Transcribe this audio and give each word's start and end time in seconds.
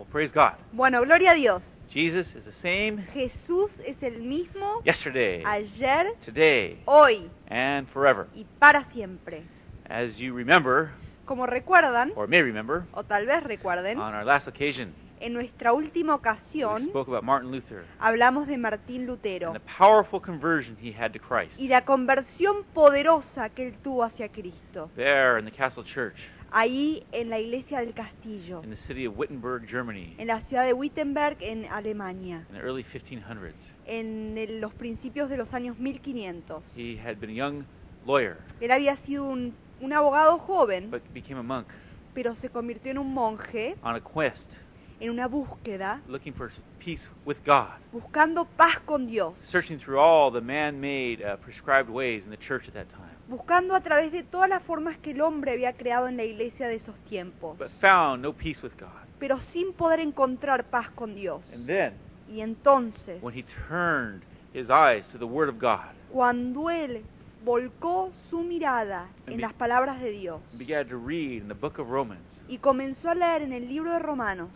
Well, 0.00 0.08
praise 0.10 0.32
God. 0.32 0.54
Bueno, 0.72 1.02
gloria 1.02 1.32
a 1.32 1.34
Dios. 1.34 1.62
Jesus 1.92 2.34
is 2.34 2.46
the 2.46 2.54
same 2.62 3.04
Jesús 3.12 3.70
es 3.84 4.02
el 4.02 4.22
mismo 4.22 4.80
yesterday, 4.82 5.42
ayer, 5.44 6.06
today, 6.24 6.78
hoy 6.86 7.28
and 7.48 7.86
forever. 7.88 8.26
y 8.34 8.46
para 8.58 8.84
siempre. 8.94 9.42
As 9.90 10.16
you 10.16 10.32
remember, 10.34 10.88
Como 11.26 11.44
recuerdan, 11.46 12.12
or 12.16 12.26
may 12.26 12.40
remember, 12.40 12.84
o 12.94 13.02
tal 13.04 13.26
vez 13.26 13.42
recuerden, 13.42 13.98
on 13.98 14.14
our 14.14 14.24
last 14.24 14.48
occasion, 14.48 14.94
en 15.20 15.34
nuestra 15.34 15.74
última 15.74 16.14
we 16.14 16.18
ocasión 16.18 16.80
spoke 16.88 17.08
about 17.10 17.22
Martin 17.22 17.50
Luther 17.50 17.84
hablamos 17.98 18.46
de 18.46 18.56
Martín 18.56 19.04
Lutero 19.06 19.48
and 19.48 19.60
the 19.60 19.72
powerful 19.78 20.18
conversion 20.18 20.78
he 20.80 20.92
had 20.92 21.12
to 21.12 21.18
Christ. 21.18 21.58
y 21.58 21.68
la 21.68 21.84
conversión 21.84 22.64
poderosa 22.72 23.50
que 23.50 23.66
él 23.68 23.74
tuvo 23.82 24.02
hacia 24.04 24.30
Cristo, 24.30 24.90
There 24.96 25.38
in 25.38 25.44
the 25.44 25.52
Castle 25.52 25.84
Church 25.84 26.16
ahí 26.52 27.04
en 27.12 27.30
la 27.30 27.38
iglesia 27.38 27.80
del 27.80 27.94
castillo, 27.94 28.62
in 28.64 28.70
the 28.70 28.76
city 28.76 29.06
of 29.06 29.16
Wittenberg, 29.18 29.66
Germany, 29.68 30.14
en 30.18 30.26
la 30.26 30.40
ciudad 30.40 30.64
de 30.64 30.72
Wittenberg, 30.72 31.36
en 31.40 31.66
Alemania, 31.66 32.44
in 32.48 32.54
the 32.56 32.60
early 32.62 32.84
1500s. 32.84 33.54
en 33.86 34.36
el- 34.38 34.60
los 34.60 34.72
principios 34.74 35.28
de 35.30 35.36
los 35.36 35.52
años 35.54 35.78
1500. 35.78 36.62
He 36.76 36.96
had 36.98 37.16
been 37.18 37.30
a 37.30 37.34
young 37.34 37.64
lawyer, 38.06 38.38
Él 38.60 38.70
había 38.70 38.96
sido 38.98 39.24
un, 39.24 39.54
un 39.80 39.92
abogado 39.92 40.38
joven, 40.38 40.90
but 40.90 41.02
became 41.12 41.38
a 41.38 41.42
monk. 41.42 41.66
pero 42.14 42.34
se 42.36 42.48
convirtió 42.50 42.90
en 42.90 42.98
un 42.98 43.12
monje 43.14 43.76
on 43.82 43.94
a 43.94 44.00
quest, 44.00 44.50
en 44.98 45.10
una 45.10 45.26
búsqueda, 45.28 46.02
looking 46.08 46.34
for 46.34 46.50
peace 46.78 47.08
with 47.24 47.36
God, 47.46 47.78
buscando 47.92 48.44
paz 48.44 48.80
con 48.84 49.06
Dios, 49.06 49.34
searching 49.44 49.78
through 49.78 49.98
all 49.98 50.30
the 50.32 50.40
man-made, 50.40 51.22
uh, 51.24 51.36
prescribed 51.38 51.88
ways 51.88 52.24
in 52.24 52.30
the 52.30 52.36
church 52.36 52.68
at 52.68 52.74
that 52.74 52.88
time, 52.88 53.09
buscando 53.30 53.74
a 53.74 53.80
través 53.80 54.12
de 54.12 54.24
todas 54.24 54.50
las 54.50 54.62
formas 54.64 54.98
que 54.98 55.12
el 55.12 55.20
hombre 55.22 55.52
había 55.52 55.72
creado 55.72 56.08
en 56.08 56.16
la 56.16 56.24
iglesia 56.24 56.66
de 56.68 56.74
esos 56.74 56.96
tiempos, 57.08 57.56
but 57.56 57.70
found 57.80 58.22
no 58.22 58.32
peace 58.32 58.60
with 58.62 58.72
God. 58.78 58.88
pero 59.18 59.38
sin 59.40 59.72
poder 59.72 60.00
encontrar 60.00 60.64
paz 60.64 60.90
con 60.90 61.14
Dios. 61.14 61.42
And 61.54 61.66
then, 61.66 61.94
Y 62.28 62.42
entonces, 62.42 63.22
when 63.22 63.34
he 63.34 63.44
turned 63.68 64.22
his 64.52 64.68
eyes 64.68 65.06
to 65.12 65.18
the 65.18 65.24
Word 65.24 65.48
of 65.48 65.58
God, 65.60 65.94
cuando 66.12 66.70
él 66.70 67.02
volcó 67.44 68.12
su 68.28 68.40
mirada 68.42 69.08
en 69.26 69.40
las 69.40 69.52
palabras 69.54 70.00
de 70.00 70.10
Dios 70.10 70.40
began 70.52 70.86
to 70.86 70.96
read 70.98 71.40
in 71.40 71.48
the 71.48 71.54
book 71.54 71.78
of 71.78 71.88
Romans 71.88 72.42
y 72.48 72.58
comenzó 72.58 73.08
a 73.08 73.14
leer 73.14 73.42
en 73.42 73.52
el 73.54 73.66
libro 73.68 73.92
de 73.92 73.98
Romanos 73.98 74.50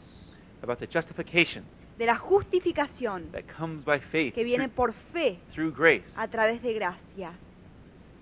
about 0.62 0.78
the 0.78 0.86
justification 0.86 1.64
de 1.96 2.04
la 2.06 2.16
justificación 2.16 3.30
that 3.32 3.44
comes 3.56 3.84
by 3.84 4.00
faith 4.00 4.34
que 4.34 4.44
viene 4.44 4.68
por 4.68 4.92
fe 5.12 5.38
through 5.52 5.72
grace, 5.74 6.04
a 6.16 6.28
través 6.28 6.60
de 6.62 6.74
gracia, 6.74 7.32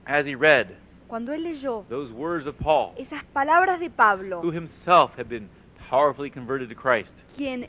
as 0.07 0.27
he 0.27 0.35
read 0.35 0.69
cuando 1.09 1.33
él 1.33 1.43
leyó 1.43 1.85
those 1.89 2.13
words 2.13 2.47
of 2.47 2.57
Paul, 2.59 2.95
esas 2.97 3.23
palabras 3.33 3.79
de 3.81 3.91
Pablo, 3.91 4.41
who 4.43 4.51
himself 4.51 5.13
had 5.19 5.29
been 5.29 5.49
powerfully 5.91 6.31
converted 6.31 6.69
to 6.71 6.75
Christ, 6.75 7.13
quien 7.37 7.69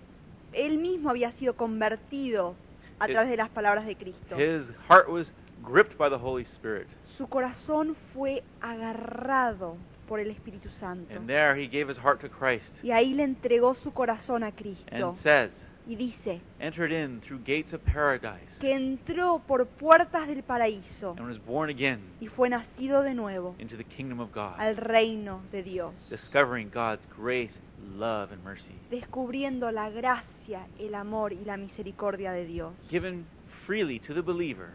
él 0.53 0.77
mismo 0.77 1.09
había 1.09 1.31
sido 1.33 1.53
convertido 1.55 2.55
a 2.99 3.05
His- 3.07 3.13
través 3.13 3.29
de 3.31 3.37
las 3.37 3.49
palabras 3.49 3.85
de 3.85 3.95
Cristo. 3.95 4.35
his 4.37 4.65
heart 4.87 5.09
was 5.09 5.31
gripped 5.61 5.97
by 5.97 6.09
the 6.09 6.17
Holy 6.17 6.43
Spirit. 6.43 6.87
Su 7.17 7.27
corazón 7.27 7.95
fue 8.13 8.43
agarrado 8.61 9.75
por 10.07 10.19
el 10.19 10.29
Espíritu 10.31 10.69
Santo. 10.79 11.13
And 11.15 11.27
there 11.27 11.55
he 11.55 11.67
gave 11.67 11.89
his 11.89 11.97
heart 11.97 12.21
to 12.21 12.29
Christ 12.29 12.71
Y 12.83 12.91
ahí 12.91 13.13
le 13.13 13.23
entregó 13.23 13.75
su 13.75 13.91
corazón 13.91 14.43
a 14.43 14.51
Cristo. 14.51 14.85
and 14.91 15.15
says, 15.17 15.51
Y 15.85 15.95
dice 15.95 16.39
entered 16.59 16.91
in 16.93 17.19
through 17.19 17.43
gates 17.43 17.73
of 17.73 17.81
paradise 17.83 18.57
que 18.61 18.73
entró 18.73 19.39
por 19.45 19.65
puertas 19.65 20.27
del 20.27 20.41
paraíso 20.41 21.13
and 21.17 21.27
was 21.27 21.37
born 21.45 21.69
again 21.69 21.99
y 22.21 22.27
fue 22.27 22.49
nacido 22.49 23.01
de 23.03 23.13
nuevo 23.13 23.55
into 23.59 23.75
the 23.75 23.83
kingdom 23.83 24.21
of 24.21 24.31
God, 24.33 24.53
al 24.59 24.77
reino 24.77 25.41
de 25.51 25.61
Dios, 25.61 25.93
discovering 26.09 26.69
God's 26.73 27.05
grace, 27.17 27.59
love, 27.97 28.31
and 28.31 28.41
mercy, 28.43 28.79
descubriendo 28.89 29.71
la 29.71 29.89
gracia, 29.89 30.67
el 30.79 30.95
amor 30.95 31.33
y 31.33 31.43
la 31.43 31.57
misericordia 31.57 32.31
de 32.31 32.45
Dios. 32.45 32.73
given 32.89 33.25
freely 33.65 33.99
to 33.99 34.13
the 34.13 34.21
believer 34.21 34.69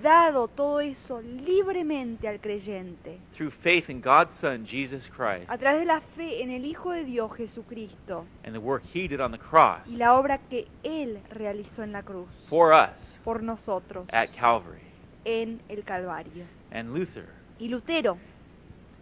Dado 0.00 0.48
todo 0.48 0.80
eso 0.80 1.20
libremente 1.20 2.28
al 2.28 2.40
creyente, 2.40 3.18
through 3.36 3.52
faith 3.62 3.90
in 3.90 4.00
God's 4.00 4.34
Son, 4.36 4.64
Jesus 4.64 5.08
Christ, 5.08 5.48
a 5.48 5.58
través 5.58 5.80
de 5.80 5.86
la 5.86 6.00
fe 6.16 6.42
en 6.42 6.50
el 6.50 6.64
Hijo 6.64 6.92
de 6.92 7.04
Dios 7.04 7.32
Jesucristo. 7.36 8.24
And 8.44 8.54
the 8.54 8.60
work 8.60 8.82
he 8.94 9.08
did 9.08 9.20
on 9.20 9.32
the 9.32 9.38
cross. 9.38 9.86
Y 9.86 9.96
la 9.96 10.14
obra 10.14 10.38
que 10.38 10.66
Él 10.82 11.20
realizó 11.30 11.82
en 11.82 11.92
la 11.92 12.02
cruz. 12.02 12.28
For 12.48 12.72
us. 12.72 12.96
Por 13.24 13.42
nosotros. 13.42 14.06
At 14.12 14.30
Calvary. 14.38 14.92
en 15.24 15.60
el 15.68 15.84
Calvario. 15.84 16.44
And 16.70 16.94
Luther, 16.94 17.28
Y 17.58 17.68
Lutero, 17.68 18.18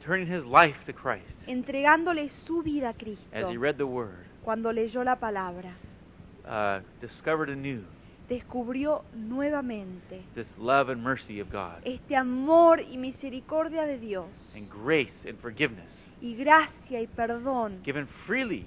turning 0.04 0.26
his 0.26 0.44
life 0.44 0.76
to 0.86 0.92
Christ. 0.92 1.24
Entregándole 1.46 2.28
su 2.46 2.62
vida 2.62 2.88
a 2.88 2.90
as 2.90 2.96
he 2.96 3.02
Cristo 3.04 3.60
read 3.60 3.76
the 3.76 3.86
Word, 3.86 4.26
cuando 4.42 4.72
leyó 4.72 5.04
la 5.04 5.16
palabra, 5.16 5.74
uh, 6.46 6.80
discovered 7.00 7.48
anew 7.48 7.84
descubrió 8.30 9.02
nuevamente 9.12 10.22
this 10.34 10.46
love 10.56 10.88
and 10.88 11.02
mercy 11.02 11.40
of 11.40 11.50
God, 11.50 11.82
este 11.84 12.14
amor 12.16 12.80
y 12.80 12.96
misericordia 12.96 13.84
de 13.84 13.98
Dios 13.98 14.26
and 14.54 14.70
grace 14.70 15.28
and 15.28 15.36
forgiveness 15.40 15.92
y 16.22 16.36
gracia 16.36 17.02
y 17.02 17.08
perdón 17.08 17.82
given 17.82 18.06
freely 18.26 18.64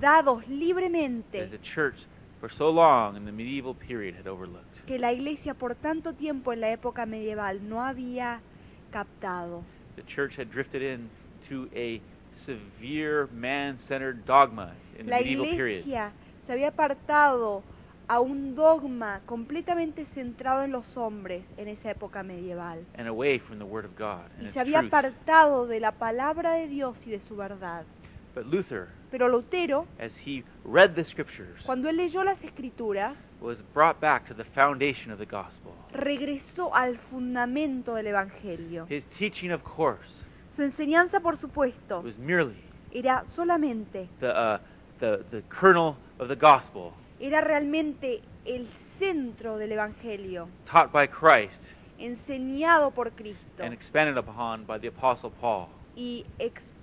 dados 0.00 0.40
that 0.42 0.50
libremente 0.50 1.46
the 1.46 1.58
church 1.60 1.94
for 2.40 2.50
so 2.50 2.68
long 2.68 3.16
in 3.16 3.24
the 3.24 3.30
medieval 3.30 3.72
period 3.72 4.16
had 4.16 4.26
overlooked. 4.26 4.84
que 4.84 4.98
la 4.98 5.12
iglesia 5.12 5.54
por 5.54 5.76
tanto 5.76 6.12
tiempo 6.14 6.52
en 6.52 6.60
la 6.60 6.72
época 6.72 7.06
medieval 7.06 7.60
no 7.68 7.80
había 7.80 8.40
captado. 8.90 9.62
The 9.94 10.02
church 10.02 10.36
had 10.36 10.50
drifted 10.50 10.82
into 10.82 11.68
a 11.74 12.00
severe 12.34 13.28
man-centered 13.32 14.26
dogma 14.26 14.72
in 14.98 15.06
the 15.06 15.12
La 15.12 15.18
medieval 15.18 15.46
period. 15.50 15.82
iglesia 15.82 16.10
se 16.46 16.52
había 16.52 16.68
apartado 16.68 17.62
a 18.08 18.20
un 18.20 18.54
dogma 18.54 19.20
completamente 19.26 20.04
centrado 20.14 20.62
en 20.62 20.72
los 20.72 20.96
hombres 20.96 21.44
en 21.56 21.68
esa 21.68 21.90
época 21.90 22.22
medieval. 22.22 22.84
and 22.98 23.08
away 23.08 23.38
from 23.38 23.58
the 23.58 23.64
Word 23.64 23.84
of 23.86 23.92
God 23.98 24.26
and 24.38 24.48
Y 24.48 24.52
se 24.52 24.60
había 24.60 24.80
truth. 24.80 24.92
apartado 24.94 25.66
de 25.66 25.80
la 25.80 25.92
palabra 25.92 26.54
de 26.54 26.68
Dios 26.68 26.96
y 27.06 27.10
de 27.10 27.20
su 27.20 27.36
verdad. 27.36 27.84
But 28.34 28.46
Luther, 28.46 28.88
Pero 29.12 29.28
Lutero, 29.28 29.86
as 30.00 30.12
he 30.26 30.42
read 30.64 30.94
the 30.96 31.04
Scriptures, 31.04 31.62
cuando 31.64 31.88
él 31.88 31.96
leyó 31.96 32.24
las 32.24 32.42
escrituras, 32.42 33.16
was 33.40 33.62
brought 33.72 34.00
back 34.00 34.26
to 34.26 34.34
the 34.34 34.44
foundation 34.44 35.12
of 35.12 35.18
the 35.18 35.24
gospel. 35.26 35.72
regresó 35.92 36.74
al 36.74 36.98
fundamento 37.10 37.94
del 37.94 38.08
Evangelio. 38.08 38.86
His 38.90 39.04
teaching, 39.18 39.52
of 39.52 39.62
course, 39.62 40.10
Su 40.56 40.62
enseñanza, 40.62 41.20
por 41.20 41.36
supuesto, 41.36 42.00
was 42.02 42.18
merely 42.18 42.56
era 42.92 43.24
solamente, 43.28 44.08
the, 44.20 44.28
uh, 44.28 44.58
the, 45.00 45.24
the 45.30 45.42
kernel 45.48 45.96
of 46.18 46.28
the 46.28 46.36
gospel 46.36 46.92
era 47.26 47.40
realmente 47.40 48.20
el 48.44 48.68
centro 48.98 49.56
del 49.56 49.72
Evangelio, 49.72 50.48
taught 50.70 50.92
by 50.92 51.08
Christ 51.08 51.62
enseñado 51.98 52.90
por 52.90 53.12
Cristo 53.12 53.62
and 53.62 53.72
expanded 53.72 54.18
upon 54.18 54.66
by 54.66 54.78
the 54.78 54.88
Apostle 54.88 55.30
Paul. 55.40 55.68
y 55.96 56.26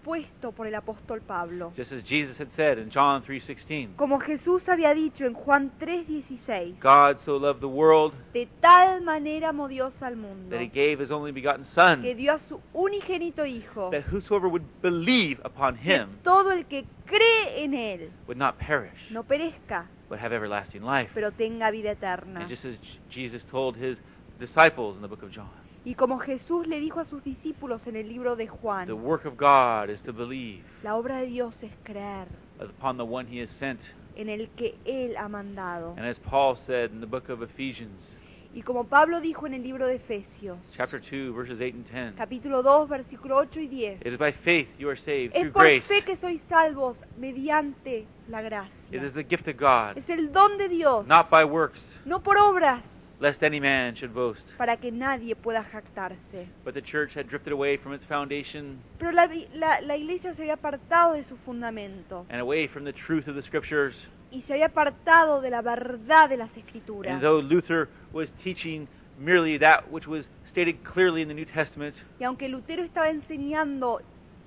expuesto 0.02 0.52
por 0.52 0.68
el 0.68 0.76
apóstol 0.76 1.22
Pablo. 1.22 1.72
Just 1.78 1.92
as 1.92 2.04
Jesus 2.04 2.40
had 2.40 2.50
said 2.52 2.78
in 2.78 2.90
John 2.90 3.22
3:16, 3.24 3.96
Como 3.96 4.20
Jesús 4.20 4.68
había 4.68 4.94
dicho 4.94 5.26
en 5.26 5.34
Juan 5.34 5.72
3:16, 5.80 6.80
God 6.80 7.18
so 7.20 7.38
loved 7.38 7.62
the 7.62 7.68
world 7.68 8.14
de 8.34 8.48
tal 8.60 9.02
manera 9.02 9.50
amó 9.50 9.68
Dios 9.68 10.02
al 10.02 10.16
mundo 10.16 10.50
that 10.50 10.62
he 10.62 10.68
gave 10.68 11.02
his 11.02 11.12
only 11.12 11.32
begotten 11.32 11.66
Son, 11.66 12.02
que 12.02 12.16
dio 12.16 12.34
a 12.34 12.40
su 12.40 12.60
unigénito 12.74 13.46
Hijo, 13.46 13.92
that 13.92 14.04
whosoever 14.12 14.48
would 14.48 14.66
believe 14.82 15.40
upon 15.44 15.78
que 15.78 15.96
him 15.96 16.18
todo 16.24 16.52
el 16.52 16.66
que 16.66 16.86
cree 17.06 17.64
en 17.64 17.74
Él 17.74 18.10
would 18.28 18.38
not 18.38 18.58
perish, 18.58 19.12
no 19.12 19.24
perezca, 19.24 19.88
but 20.10 20.20
have 20.20 20.34
everlasting 20.36 20.84
life. 20.84 21.12
pero 21.14 21.32
tenga 21.32 21.70
vida 21.72 21.92
eterna. 21.92 22.42
And 22.42 22.50
just 22.50 22.66
as 22.66 22.76
Jesus 23.10 23.46
told 23.46 23.76
his 23.78 24.00
disciples 24.40 24.96
in 24.96 25.04
the 25.04 25.08
book 25.08 25.22
of 25.22 25.30
John, 25.32 25.61
Y 25.84 25.96
como 25.96 26.20
Jesús 26.20 26.68
le 26.68 26.80
dijo 26.80 27.00
a 27.00 27.06
sus 27.06 27.24
discípulos 27.24 27.88
en 27.88 27.96
el 27.96 28.08
libro 28.08 28.36
de 28.36 28.46
the 28.46 28.50
Juan, 28.52 28.92
work 28.92 29.26
of 29.26 29.36
God 29.38 29.90
is 29.90 30.02
to 30.04 30.14
believe 30.14 30.64
la 30.84 30.96
obra 30.96 31.18
de 31.18 31.26
Dios 31.26 31.56
es 31.64 31.72
creer 31.84 32.28
upon 32.60 32.98
the 32.98 33.04
one 33.04 33.26
he 33.28 33.42
has 33.42 33.50
sent. 33.50 33.80
en 34.16 34.30
el 34.30 34.50
que 34.50 34.76
Él 34.86 35.16
ha 35.18 35.28
mandado. 35.28 35.96
And 35.98 36.06
as 36.06 36.20
Paul 36.20 36.56
said 36.56 36.92
in 36.92 37.00
the 37.00 37.08
book 37.08 37.30
of 37.30 37.42
Ephesians, 37.42 38.16
Y 38.54 38.64
como 38.64 38.84
Pablo 38.84 39.22
dijo 39.22 39.48
en 39.48 39.54
el 39.54 39.64
libro 39.64 39.88
de 39.88 39.96
Efesios, 39.96 40.58
chapter 40.76 41.00
2, 41.02 41.34
verses 41.34 41.60
8 41.62 41.74
and 41.74 41.86
10, 41.86 42.16
capítulo 42.18 42.62
2, 42.62 42.90
versículo 42.90 43.38
8 43.38 43.62
y 43.62 43.68
10, 43.68 44.02
it 44.02 44.08
is 44.14 44.20
by 44.20 44.34
faith 44.34 44.68
you 44.78 44.90
are 44.90 44.98
saved 45.00 45.32
es 45.34 45.42
through 45.44 45.54
por 45.54 45.64
grace. 45.64 45.88
fe 45.88 46.04
que 46.04 46.18
sois 46.18 46.42
salvos 46.50 46.98
mediante 47.18 48.06
la 48.28 48.42
It 48.42 48.46
is 48.46 48.50
gracia. 48.52 49.12
the 49.14 49.24
gift 49.24 49.48
of 49.48 49.56
God, 49.58 49.98
Es 49.98 50.10
el 50.10 50.32
don 50.34 50.58
de 50.58 50.68
Dios, 50.68 51.08
not 51.08 51.30
by 51.32 51.46
works, 51.46 51.82
no 52.06 52.20
por 52.20 52.38
obras, 52.38 52.84
lest 53.22 53.44
any 53.44 53.60
man 53.60 53.96
should 53.96 54.14
boast. 54.14 54.42
para 54.58 54.76
que 54.78 54.92
nadie 54.92 55.36
pueda 55.36 55.64
jactarse. 55.64 56.48
But 56.66 56.74
the 56.74 56.82
church 56.82 57.14
had 57.16 57.28
drifted 57.30 57.54
away 57.54 57.78
from 57.78 57.94
its 57.94 58.06
foundation 58.06 58.82
Pero 58.98 59.12
la, 59.12 59.28
la- 59.54 59.80
la 59.82 59.96
iglesia 59.96 60.34
se 60.34 60.42
había 60.42 60.56
apartado 60.56 61.14
de 61.14 61.24
su 61.24 61.38
fundamento 61.38 62.26
and 62.30 62.42
away 62.42 62.68
from 62.68 62.84
the 62.84 62.94
truth 62.94 63.28
of 63.28 63.36
the 63.36 63.42
scriptures. 63.44 63.96
y 64.32 64.42
se 64.44 64.54
había 64.54 64.66
apartado 64.68 65.40
de 65.42 65.50
la 65.52 65.62
verdad 65.62 66.28
de 66.30 66.38
las 66.38 66.50
escrituras. 66.58 67.14
And 67.14 67.22
though 67.22 67.42
Luther 67.42 67.88
was 68.12 68.32
teaching 68.44 68.88
merely 69.20 69.58
that 69.60 69.84
which 69.92 70.08
was 70.08 70.28
stated 70.48 70.78
clearly 70.84 71.22
in 71.22 71.28
the 71.28 71.34
New 71.36 71.46
Testament, 71.46 71.96
Y 72.20 72.24
aunque 72.24 72.50
Lutero 72.50 72.82
estaba 72.84 73.10
enseñando 73.10 74.02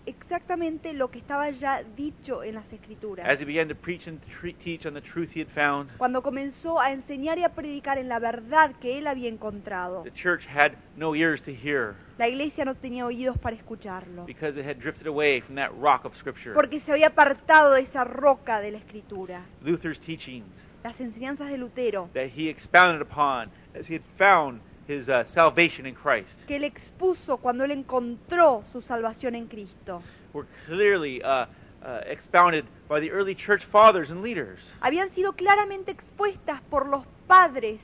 exactamente 0.06 0.92
lo 0.92 1.10
que 1.10 1.18
estaba 1.18 1.50
ya 1.50 1.82
dicho 1.82 2.42
en 2.42 2.54
las 2.54 2.72
escrituras. 2.72 3.26
As 3.28 3.40
he 3.40 3.44
began 3.44 3.68
to 3.68 3.74
preach 3.74 4.06
and 4.06 4.20
tre- 4.40 4.54
teach 4.54 4.86
on 4.86 4.94
the 4.94 5.00
truth 5.00 5.30
he 5.34 5.40
had 5.40 5.48
found, 5.48 5.90
Cuando 5.96 6.22
comenzó 6.22 6.80
a 6.80 6.92
enseñar 6.92 7.38
y 7.38 7.44
a 7.44 7.50
predicar 7.50 7.98
en 7.98 8.08
la 8.08 8.18
verdad 8.18 8.72
que 8.80 8.98
él 8.98 9.06
había 9.06 9.28
encontrado, 9.28 10.02
the 10.02 10.12
church 10.12 10.46
had 10.46 10.72
no 10.96 11.14
ears 11.14 11.42
to 11.42 11.50
hear 11.50 11.94
la 12.18 12.28
iglesia 12.28 12.64
no 12.64 12.74
tenía 12.76 13.04
oídos 13.06 13.38
para 13.38 13.56
escucharlo, 13.56 14.24
because 14.26 14.58
it 14.58 14.66
had 14.66 14.76
drifted 14.78 15.06
away 15.06 15.40
from 15.40 15.56
that 15.56 15.70
rock 15.80 16.04
of 16.04 16.14
Scripture. 16.16 16.54
porque 16.54 16.80
se 16.80 16.92
había 16.92 17.08
apartado 17.08 17.72
de 17.72 17.82
esa 17.82 18.04
roca 18.04 18.60
de 18.60 18.70
la 18.72 18.78
escritura. 18.78 19.44
Luther's 19.62 20.00
teachings 20.00 20.46
Las 20.84 21.00
enseñanzas 21.00 21.48
de 21.50 21.56
Lutero, 21.56 22.10
that 22.12 22.28
he 22.36 22.48
expounded 22.50 23.00
upon 23.00 23.50
as 23.74 23.88
he 23.90 23.94
had 23.94 24.02
found 24.18 24.60
his 24.86 25.08
uh, 25.08 25.24
salvation 25.32 25.86
in 25.86 25.94
Christ. 25.94 26.28
que 26.46 26.56
él 26.56 26.64
expuso 26.64 27.38
cuando 27.38 27.64
él 27.64 27.70
encontró 27.70 28.64
su 28.72 28.82
salvación 28.82 29.34
en 29.34 29.46
Cristo, 29.46 30.02
were 30.32 30.46
clearly 30.66 31.22
uh, 31.22 31.46
uh, 31.82 32.00
expounded 32.06 32.64
by 32.88 33.00
the 33.00 33.10
early 33.10 33.34
church 33.34 33.64
fathers 33.66 34.10
and 34.10 34.22
leaders. 34.22 34.58
habían 34.80 35.10
sido 35.14 35.32
claramente 35.32 35.90
expuestas 35.90 36.60
por 36.70 36.86
los 36.88 37.04
padres 37.26 37.80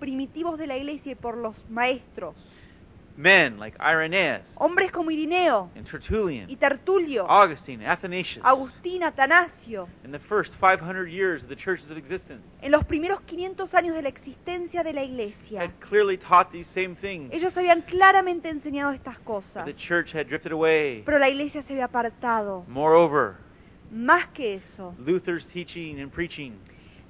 primitivos 0.00 0.58
de 0.58 0.66
la 0.66 0.76
iglesia 0.76 1.12
y 1.12 1.14
por 1.14 1.36
los 1.36 1.56
maestros, 1.68 2.34
Men 3.16 3.58
like 3.58 3.76
Irenaeus 3.78 4.42
hombres 4.56 4.90
como 4.90 5.10
Irineo 5.10 5.70
and 5.76 5.86
Tertullian, 5.86 6.48
y 6.48 6.56
Tertulio, 6.56 7.26
Augustine, 7.28 7.86
Athanasius, 7.86 8.44
Agustín, 8.44 9.02
Atanasio, 9.02 9.86
in 10.04 10.12
the 10.12 10.18
first 10.18 10.54
500 10.60 11.08
years 11.08 11.42
of 11.42 11.48
the 11.48 11.56
church's 11.56 11.90
existence, 11.90 12.42
en 12.62 12.70
los 12.70 12.84
primeros 12.84 13.20
500 13.22 13.74
años 13.74 13.94
de 13.94 14.02
la 14.02 14.08
existencia 14.08 14.82
de 14.82 14.92
la 14.92 15.02
iglesia. 15.02 15.60
had 15.60 15.72
clearly 15.80 16.16
taught 16.16 16.50
these 16.52 16.68
same 16.72 16.96
things. 16.96 17.30
Ellos 17.32 17.56
habían 17.56 17.82
claramente 17.82 18.48
enseñado 18.48 18.92
estas 18.92 19.18
cosas, 19.18 19.64
the 19.66 19.74
church 19.74 20.14
had 20.14 20.26
drifted 20.26 20.52
away. 20.52 21.02
pero 21.04 21.18
la 21.18 21.28
iglesia 21.28 21.62
se 21.62 21.72
había 21.74 21.86
apartado. 21.86 22.64
Moreover, 22.68 23.36
Más 23.90 24.28
que 24.28 24.54
eso, 24.54 24.94
Luther's 24.98 25.46
teaching 25.48 26.00
and 26.00 26.10
preaching 26.10 26.54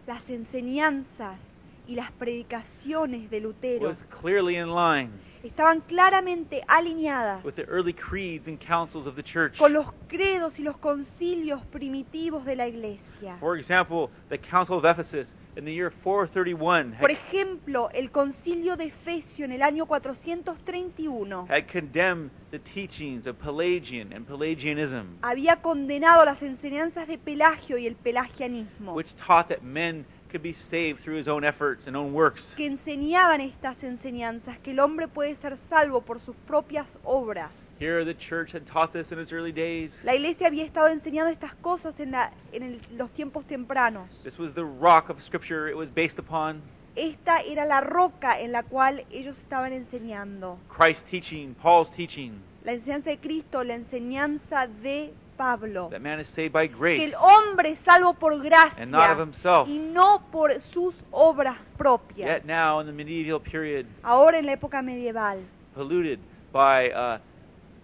las 0.07 0.29
enseñanzas 0.29 1.39
y 1.87 1.95
las 1.95 2.11
predicaciones 2.13 3.31
de 3.31 3.41
Lutero 3.41 3.89
was 3.89 4.03
clearly 4.21 4.57
in 4.57 4.75
line 4.75 5.11
estaban 5.43 5.81
claramente 5.81 6.63
alineadas 6.69 7.45
with 7.45 7.55
the 7.55 7.65
early 7.65 7.93
creeds 7.93 8.47
and 8.47 8.59
councils 8.59 9.07
of 9.07 9.15
the 9.17 9.23
church. 9.23 9.57
con 9.59 9.73
los 9.73 9.87
credos 10.09 10.59
y 10.59 10.63
los 10.63 10.77
concilios 10.79 11.65
primitivos 11.67 12.45
de 12.45 12.57
la 12.57 12.69
iglesia. 12.69 13.37
For 13.41 13.57
example, 13.59 14.11
the 14.29 14.39
Council 14.39 14.77
of 14.77 14.85
Ephesus 14.85 15.29
in 15.57 15.65
the 15.65 15.73
year 15.73 15.93
431 16.03 16.97
Por 16.99 17.11
had, 17.11 17.17
ejemplo, 17.17 17.91
el 17.93 18.11
concilio 18.11 18.77
de 18.77 18.87
Efesio 18.87 19.45
en 19.45 19.53
el 19.53 19.63
año 19.63 19.87
431 19.87 21.47
had 21.49 21.67
condemned 21.71 22.31
the 22.51 22.59
teachings 22.59 23.27
of 23.27 23.37
Pelagian 23.39 24.13
and 24.13 24.27
Pelagianism, 24.27 25.19
había 25.23 25.57
condenado 25.61 26.25
las 26.25 26.41
enseñanzas 26.43 27.07
de 27.09 27.19
Pelagio 27.19 27.77
y 27.79 27.87
el 27.87 27.97
pelagianismo, 27.97 28.95
which 28.95 29.15
taught 29.17 29.49
that 29.49 29.63
men 29.63 30.05
could 30.33 30.43
be 30.43 30.55
saved 30.55 31.01
through 31.05 31.17
his 31.19 31.29
own 31.29 31.45
efforts 31.45 31.87
and 31.87 31.95
own 31.97 32.13
works. 32.13 32.43
que 32.57 32.67
enseñaban 32.67 33.41
estas 33.41 33.77
enseñanzas, 33.85 34.59
que 34.61 34.73
el 34.73 34.81
hombre 34.81 35.07
puede 35.07 35.37
ser 35.37 35.57
salvo 35.69 36.01
por 36.01 36.19
sus 36.21 36.35
propias 36.47 36.87
obras. 37.05 37.51
Here, 37.79 38.05
the 38.05 38.15
church 38.15 38.53
had 38.55 38.65
taught 38.67 38.93
this 38.93 39.11
in 39.13 39.19
its 39.19 39.33
early 39.33 39.53
days. 39.53 39.91
La 40.05 40.15
iglesia 40.15 40.47
había 40.47 40.65
estado 40.65 40.89
enseñando 40.89 41.31
estas 41.33 41.55
cosas 41.57 41.99
en, 42.01 42.13
la- 42.13 42.31
en 42.53 42.63
el- 42.63 42.81
los 42.97 43.11
tiempos 43.13 43.45
tempranos. 43.47 44.09
This 44.25 44.39
was 44.39 44.53
the 44.55 44.65
rock 44.65 45.11
of 45.11 45.21
Scripture 45.23 45.69
it 45.69 45.77
was 45.77 45.91
based 45.93 46.19
upon. 46.19 46.63
Esta 46.95 47.41
era 47.41 47.65
la 47.65 47.81
roca 47.81 48.39
en 48.41 48.53
la 48.53 48.63
cual 48.63 49.05
ellos 49.11 49.37
estaban 49.39 49.73
enseñando. 49.73 50.59
Christ's 50.69 51.05
teaching, 51.11 51.55
Paul's 51.55 51.91
teaching, 51.93 52.35
La 52.65 52.73
enseñanza 52.75 53.11
de 53.11 53.19
Cristo, 53.19 53.65
la 53.65 53.75
enseñanza 53.75 54.69
de 54.69 55.13
Pablo. 55.43 55.89
that 55.91 56.01
man 56.01 56.21
is 56.21 56.29
saved 56.29 56.53
by 56.53 56.69
Que 56.69 56.77
grace 56.77 57.05
el 57.05 57.15
hombre 57.15 57.71
es 57.73 57.79
salvo 57.85 58.15
por 58.15 58.39
gracia 58.41 58.81
and 58.81 58.91
not 58.93 59.11
of 59.11 59.19
himself. 59.19 59.69
y 59.69 59.79
no 59.79 60.23
por 60.31 60.53
sus 60.73 60.95
obras 61.11 61.57
propias. 61.77 62.29
Yet 62.29 62.45
now, 62.47 62.81
in 62.81 62.87
the 62.87 62.93
medieval 62.93 63.41
period, 63.41 63.87
Ahora 64.05 64.39
en 64.39 64.47
la 64.47 64.53
época 64.53 64.83
medieval 64.83 65.41
polluted 65.75 66.19
by 66.53 66.91
uh, 66.93 67.19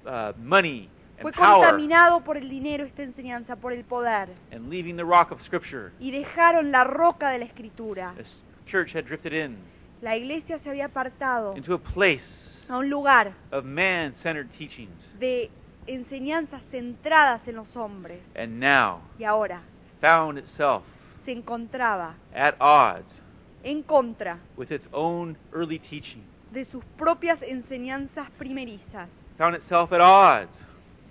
uh, 0.07 0.33
money 0.39 0.89
fue 1.21 1.31
and 1.33 1.37
power, 1.37 1.67
contaminado 1.67 2.21
por 2.23 2.37
el 2.37 2.49
dinero 2.49 2.85
esta 2.85 3.03
enseñanza, 3.03 3.57
por 3.57 3.73
el 3.73 3.83
poder. 3.85 4.29
and 4.53 4.71
leaving 4.71 4.97
the 4.97 5.05
rock 5.05 5.33
of 5.33 5.41
Scripture, 5.43 5.91
Y 5.99 6.13
dejaron 6.13 6.71
la 6.71 6.85
roca 6.85 7.31
de 7.31 7.39
la 7.41 7.45
escritura. 7.47 8.15
the 8.17 8.25
church 8.71 8.95
had 8.95 9.05
drifted 9.05 9.33
in 9.33 9.57
La 10.01 10.15
iglesia 10.15 10.61
se 10.61 10.71
había 10.71 10.85
apartado 10.85 11.57
into 11.57 11.75
a 11.75 11.79
place 11.79 12.23
a 12.69 12.77
un 12.79 12.89
lugar 12.89 13.33
of 13.51 13.65
man-centered 13.65 14.49
teachings. 14.57 15.11
de 15.19 15.51
enseñanzas 15.89 16.63
centradas 16.71 17.47
en 17.49 17.57
los 17.57 17.75
hombres. 17.77 18.21
And 18.37 18.61
now 18.61 19.01
Y 19.19 19.25
ahora 19.25 19.63
found 20.01 20.39
itself 20.39 20.83
se 21.25 21.33
encontraba 21.33 22.15
at 22.35 22.55
odds 22.61 23.21
en 23.65 23.83
contra 23.83 24.39
with 24.57 24.71
its 24.71 24.89
own 24.93 25.37
early 25.53 25.79
teaching. 25.79 26.23
de 26.53 26.65
sus 26.65 26.85
propias 26.97 27.43
enseñanzas 27.43 28.31
primerizas. 28.39 29.09
Found 29.37 29.57
itself 29.57 29.93
at 29.93 30.01
odds 30.01 30.53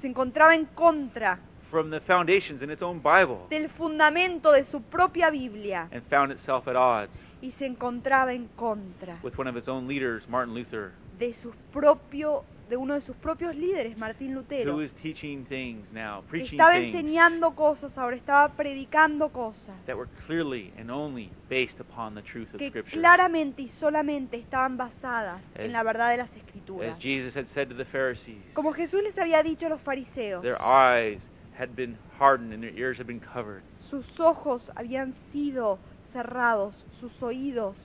Se 0.02 0.08
encontraba 0.08 0.56
en 0.56 0.66
contra 0.68 1.40
from 1.72 1.90
the 1.92 2.00
foundations 2.00 2.62
in 2.62 2.70
its 2.72 2.82
own 2.82 3.02
Bible. 3.02 3.40
del 3.50 3.70
fundamento 3.70 4.52
de 4.52 4.64
su 4.66 4.82
propia 4.84 5.30
Biblia 5.30 5.88
And 5.92 6.02
found 6.10 6.32
itself 6.32 6.68
at 6.68 6.76
odds 6.76 7.12
y 7.42 7.52
se 7.52 7.66
encontraba 7.66 8.34
en 8.34 8.48
contra 8.56 9.20
with 9.22 9.38
one 9.38 9.50
of 9.50 9.56
its 9.58 9.68
own 9.68 9.88
leaders, 9.88 10.28
Martin 10.30 10.54
Luther, 10.56 10.92
de 11.20 11.34
sus 11.36 11.54
propio 11.74 12.44
de 12.70 12.76
uno 12.78 12.96
de 12.96 13.02
sus 13.02 13.16
propios 13.18 13.56
líderes, 13.56 13.98
Martín 13.98 14.34
who 14.36 14.42
Lutero. 14.42 14.82
is 14.84 14.92
teaching 15.02 15.46
things 15.46 15.92
now, 15.94 16.22
preaching 16.28 16.60
Estaba 16.60 16.74
things 16.74 16.94
enseñando 16.96 17.56
cosas, 17.56 17.98
ahora 17.98 18.16
estaba 18.18 18.50
predicando 18.56 19.30
cosas 19.32 19.76
that 19.86 19.96
were 19.96 20.10
clearly 20.26 20.74
and 20.78 20.90
only 20.92 21.32
based 21.50 21.80
upon 21.80 22.14
the 22.16 22.22
truth 22.22 22.54
of 22.54 22.60
que 22.60 22.70
Scripture. 22.70 22.98
claramente 23.00 23.62
y 23.62 23.70
solamente 23.70 24.38
estaban 24.38 24.76
basadas 24.78 25.42
As- 25.56 25.62
en 25.62 25.72
la 25.72 25.84
verdad 25.84 26.12
de 26.12 26.18
las 26.18 26.36
escrituras. 26.36 26.94
As 26.94 27.00
Jesus 27.02 27.36
had 27.36 27.46
said 27.48 27.70
to 27.70 27.76
the 27.76 27.86
Pharisees, 27.86 28.44
Como 28.54 28.74
Jesús 28.74 29.02
les 29.04 29.18
había 29.18 29.42
dicho 29.44 29.66
a 29.68 29.70
los 29.70 29.82
fariseos, 29.82 30.42
their 30.42 30.58
eyes 30.62 31.26
had 31.58 31.70
been 31.76 31.98
hardened 32.20 32.54
and 32.54 32.62
their 32.62 32.78
ears 32.78 33.00
had 33.00 33.08
been 33.08 33.22
covered. 33.22 33.64
sus 33.90 34.06
ojos 34.20 34.62
habían 34.76 35.14
sido 35.32 35.80
cerrados, 36.12 36.74
sus 37.00 37.12
oídos 37.24 37.76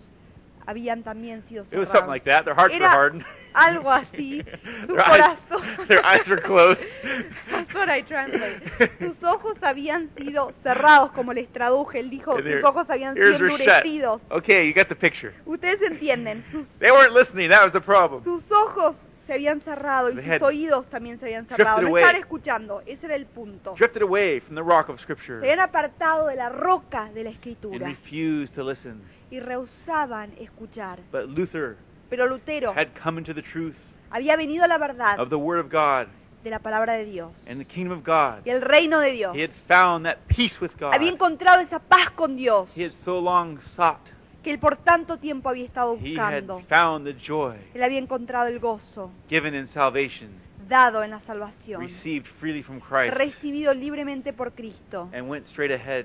habían 0.67 1.03
también 1.03 1.43
sido 1.49 1.65
It 1.65 1.71
cerrados. 1.71 1.89
was 1.89 1.93
something 1.93 2.11
like 2.11 2.25
that. 2.25 2.45
Their 2.45 2.55
hearts 2.55 2.75
were 2.79 2.87
hardened. 2.87 3.25
algo 3.55 3.91
así. 3.91 4.43
Su 4.87 4.95
their, 4.95 5.01
eyes, 5.01 5.39
corazón. 5.49 5.87
their 5.89 6.05
eyes 6.05 6.29
were 6.29 6.41
closed. 6.41 6.81
That's 7.51 7.75
what 7.75 7.89
I 7.89 8.03
translate. 8.03 8.61
Sus 8.99 9.23
ojos 9.23 9.57
habían 9.63 10.11
sido 10.17 10.53
cerrados, 10.63 11.13
como 11.13 11.33
les 11.33 11.49
traduje. 11.53 12.01
Él 12.01 12.11
dijo, 12.11 12.37
And 12.37 12.45
sus 12.45 12.65
ojos 12.65 12.89
habían 12.89 13.15
sido 13.15 13.33
endurecidos. 13.33 14.21
Okay, 14.31 14.67
you 14.67 14.75
got 14.75 14.89
the 14.89 14.97
picture. 14.97 15.35
Ustedes 15.47 15.81
entienden, 15.83 16.45
sus, 16.51 16.67
They 16.79 16.91
weren't 16.91 17.15
listening. 17.15 17.51
That 17.51 17.65
was 17.65 17.73
the 17.73 17.81
problem. 17.81 18.25
sus 18.25 18.43
ojos 18.51 18.97
se 19.27 19.35
habían 19.35 19.61
cerrado 19.61 20.11
y 20.11 20.21
sus 20.21 20.43
oídos 20.43 20.87
también 20.91 21.19
se 21.19 21.27
habían 21.27 21.47
cerrado. 21.47 21.83
No 21.83 21.97
estaban 21.97 22.17
escuchando, 22.17 22.83
ese 22.87 23.07
era 23.07 23.15
el 23.15 23.27
punto. 23.27 23.75
Drifted 23.77 24.03
away 24.03 24.41
from 24.41 24.57
the 24.57 24.63
rock 24.63 24.89
of 24.89 25.01
Se 25.01 25.33
habían 25.33 25.61
apartado 25.61 26.27
de 26.27 26.37
la 26.37 26.49
roca 26.49 27.11
de 27.13 27.25
la 27.25 27.31
and 27.31 27.37
escritura 27.37 27.89
refused 27.89 28.55
to 28.55 28.65
listen. 28.65 29.01
Y 29.33 29.41
rehusaban 29.41 30.33
escuchar. 30.39 31.01
But 31.11 31.25
Luther 31.27 31.77
Pero 32.11 32.27
Lutero 32.27 32.75
had 32.77 32.89
come 33.03 33.19
into 33.19 33.33
the 33.35 33.43
truth 33.43 33.77
había 34.11 34.37
venido 34.37 34.63
a 34.65 34.69
la 34.69 34.77
verdad 34.77 35.19
of 35.19 35.31
the 35.31 35.37
Word 35.37 35.59
of 35.59 35.73
God 35.73 36.09
de 36.45 36.51
la 36.51 36.59
palabra 36.59 36.95
de 36.95 37.07
Dios 37.07 37.33
and 37.49 37.59
the 37.59 37.65
kingdom 37.65 37.97
of 37.99 38.05
God. 38.05 38.45
y 38.45 38.51
el 38.51 38.61
reino 38.61 39.01
de 39.01 39.13
Dios. 39.13 39.35
He 39.35 39.41
had 39.41 39.51
found 39.67 40.05
that 40.05 40.19
peace 40.29 40.61
with 40.61 40.73
God 40.79 40.93
Había 40.93 41.09
encontrado 41.11 41.63
esa 41.63 41.79
paz 41.79 42.11
con 42.11 42.37
Dios 42.37 42.69
he 42.77 42.85
had 42.85 42.93
so 42.93 43.19
long 43.21 43.59
sought. 43.75 44.01
que 44.43 44.51
él 44.53 44.59
por 44.59 44.77
tanto 44.77 45.17
tiempo 45.17 45.49
había 45.49 45.65
estado 45.65 45.95
He 45.95 46.15
had 46.19 46.43
buscando. 46.45 46.61
found 46.69 47.07
the 47.07 47.15
joy 47.19 47.57
Él 47.73 47.83
había 47.83 47.99
encontrado 47.99 48.49
el 48.49 48.59
gozo 48.59 49.11
given 49.31 49.55
in 49.55 49.67
salvation, 49.67 50.29
dado 50.69 51.03
en 51.03 51.11
la 51.13 51.21
salvación, 51.21 51.81
received 51.81 52.27
freely 52.39 52.63
from 52.63 52.81
Christ, 52.81 53.15
recibido 53.17 53.73
libremente 53.73 54.35
por 54.35 54.53
Cristo 54.53 55.09
and 55.15 55.31
went 55.31 55.47
straight 55.47 55.73
ahead, 55.73 56.05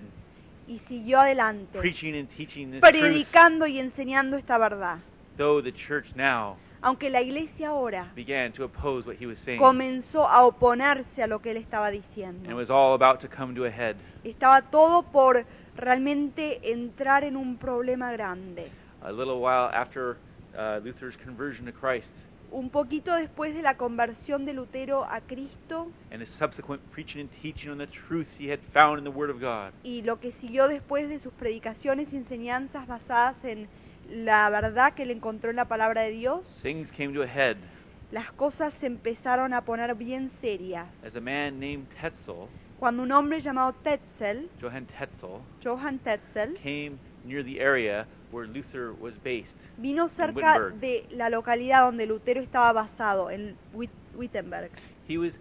y 0.67 0.79
siguió 0.87 1.19
adelante, 1.21 1.79
preaching 1.79 2.13
and 2.15 2.29
teaching 2.35 2.71
this 2.71 2.81
truth. 2.81 2.91
predicando 2.91 3.67
y 3.67 3.79
enseñando 3.79 4.37
esta 4.37 4.57
verdad. 4.57 4.99
Though 5.37 5.61
the 5.63 5.71
church 5.71 6.07
now 6.15 6.57
Aunque 6.81 7.09
la 7.09 7.21
iglesia 7.21 7.69
ahora 7.69 8.11
began 8.15 8.51
to 8.53 8.63
oppose 8.63 9.07
what 9.07 9.17
he 9.19 9.25
was 9.25 9.39
saying, 9.39 9.59
comenzó 9.59 10.27
a 10.27 10.45
oponerse 10.45 11.23
a 11.23 11.27
lo 11.27 11.39
que 11.39 11.51
él 11.51 11.57
estaba 11.57 11.87
and 11.87 11.97
it 11.97 12.03
diciendo. 12.09 12.55
was 12.55 12.69
all 12.69 12.93
about 12.93 13.19
to 13.21 13.27
come 13.27 13.55
to 13.55 13.65
a 13.65 13.71
head. 13.71 13.95
Estaba 14.23 14.61
todo 14.61 15.03
por 15.03 15.43
realmente 15.75 16.59
entrar 16.71 17.23
en 17.23 17.35
un 17.35 17.57
problema 17.57 18.11
grande. 18.11 18.69
A 19.01 19.11
little 19.11 19.39
while 19.39 19.69
after 19.73 20.17
uh, 20.55 20.79
Luther's 20.83 21.15
conversion 21.23 21.65
to 21.65 21.71
Christ 21.71 22.11
Un 22.49 22.69
poquito 22.69 23.13
después 23.15 23.53
de 23.53 23.61
la 23.61 23.75
conversión 23.75 24.45
de 24.45 24.53
Lutero 24.53 25.03
a 25.03 25.19
Cristo 25.21 25.91
and 26.11 26.21
his 26.21 26.29
subsequent 26.29 26.81
preaching 26.91 27.21
and 27.21 27.29
teaching 27.41 27.69
on 27.71 27.77
the 27.77 27.87
truth 27.87 28.27
he 28.39 28.49
had 28.49 28.59
found 28.73 28.97
in 28.99 29.03
the 29.03 29.09
Word 29.09 29.29
of 29.29 29.39
God, 29.41 29.73
y 29.83 30.01
lo 30.01 30.19
que 30.19 30.31
siguió 30.33 30.67
después 30.67 31.09
de 31.09 31.19
sus 31.19 31.33
predicaciones 31.33 32.11
y 32.13 32.17
enseñanzas 32.17 32.87
basadas 32.87 33.35
en 33.43 33.67
la 34.09 34.49
verdad 34.49 34.93
que 34.93 35.03
él 35.03 35.11
encontró 35.11 35.49
en 35.49 35.57
la 35.57 35.65
palabra 35.65 36.03
de 36.03 36.11
Dios, 36.11 36.45
things 36.61 36.91
came 36.91 37.13
to 37.13 37.21
a 37.21 37.27
head 37.27 37.57
las 38.11 38.31
cosas 38.31 38.73
se 38.79 38.87
empezaron 38.87 39.53
a 39.53 39.61
poner 39.65 39.93
bien 39.95 40.31
serias. 40.39 40.87
as 41.05 41.15
a 41.17 41.21
man 41.21 41.59
named 41.59 41.87
Tetzel, 42.01 42.47
Cuando 42.79 43.03
un 43.03 43.11
hombre 43.11 43.41
llamado 43.41 43.73
Tetzel, 43.83 44.49
Johann 44.61 44.85
Tetzel, 44.85 45.41
Johann 45.63 45.99
Tetzel, 45.99 46.53
came 46.63 46.97
near 47.27 47.43
the 47.43 47.59
area 47.59 48.05
where 48.31 48.47
Luther 48.47 48.93
was 48.99 49.17
based. 49.23 49.55
vino 49.77 50.07
cerca 50.09 50.33
Wittenberg. 50.35 50.79
de 50.79 51.05
la 51.11 51.29
localidad 51.29 51.81
donde 51.85 52.05
Lutero 52.07 52.41
estaba 52.41 52.73
basado, 52.73 53.29
en 53.29 53.55
Wit- 53.73 53.89
Wittenberg. 54.15 54.71
He 55.07 55.17
was 55.17 55.33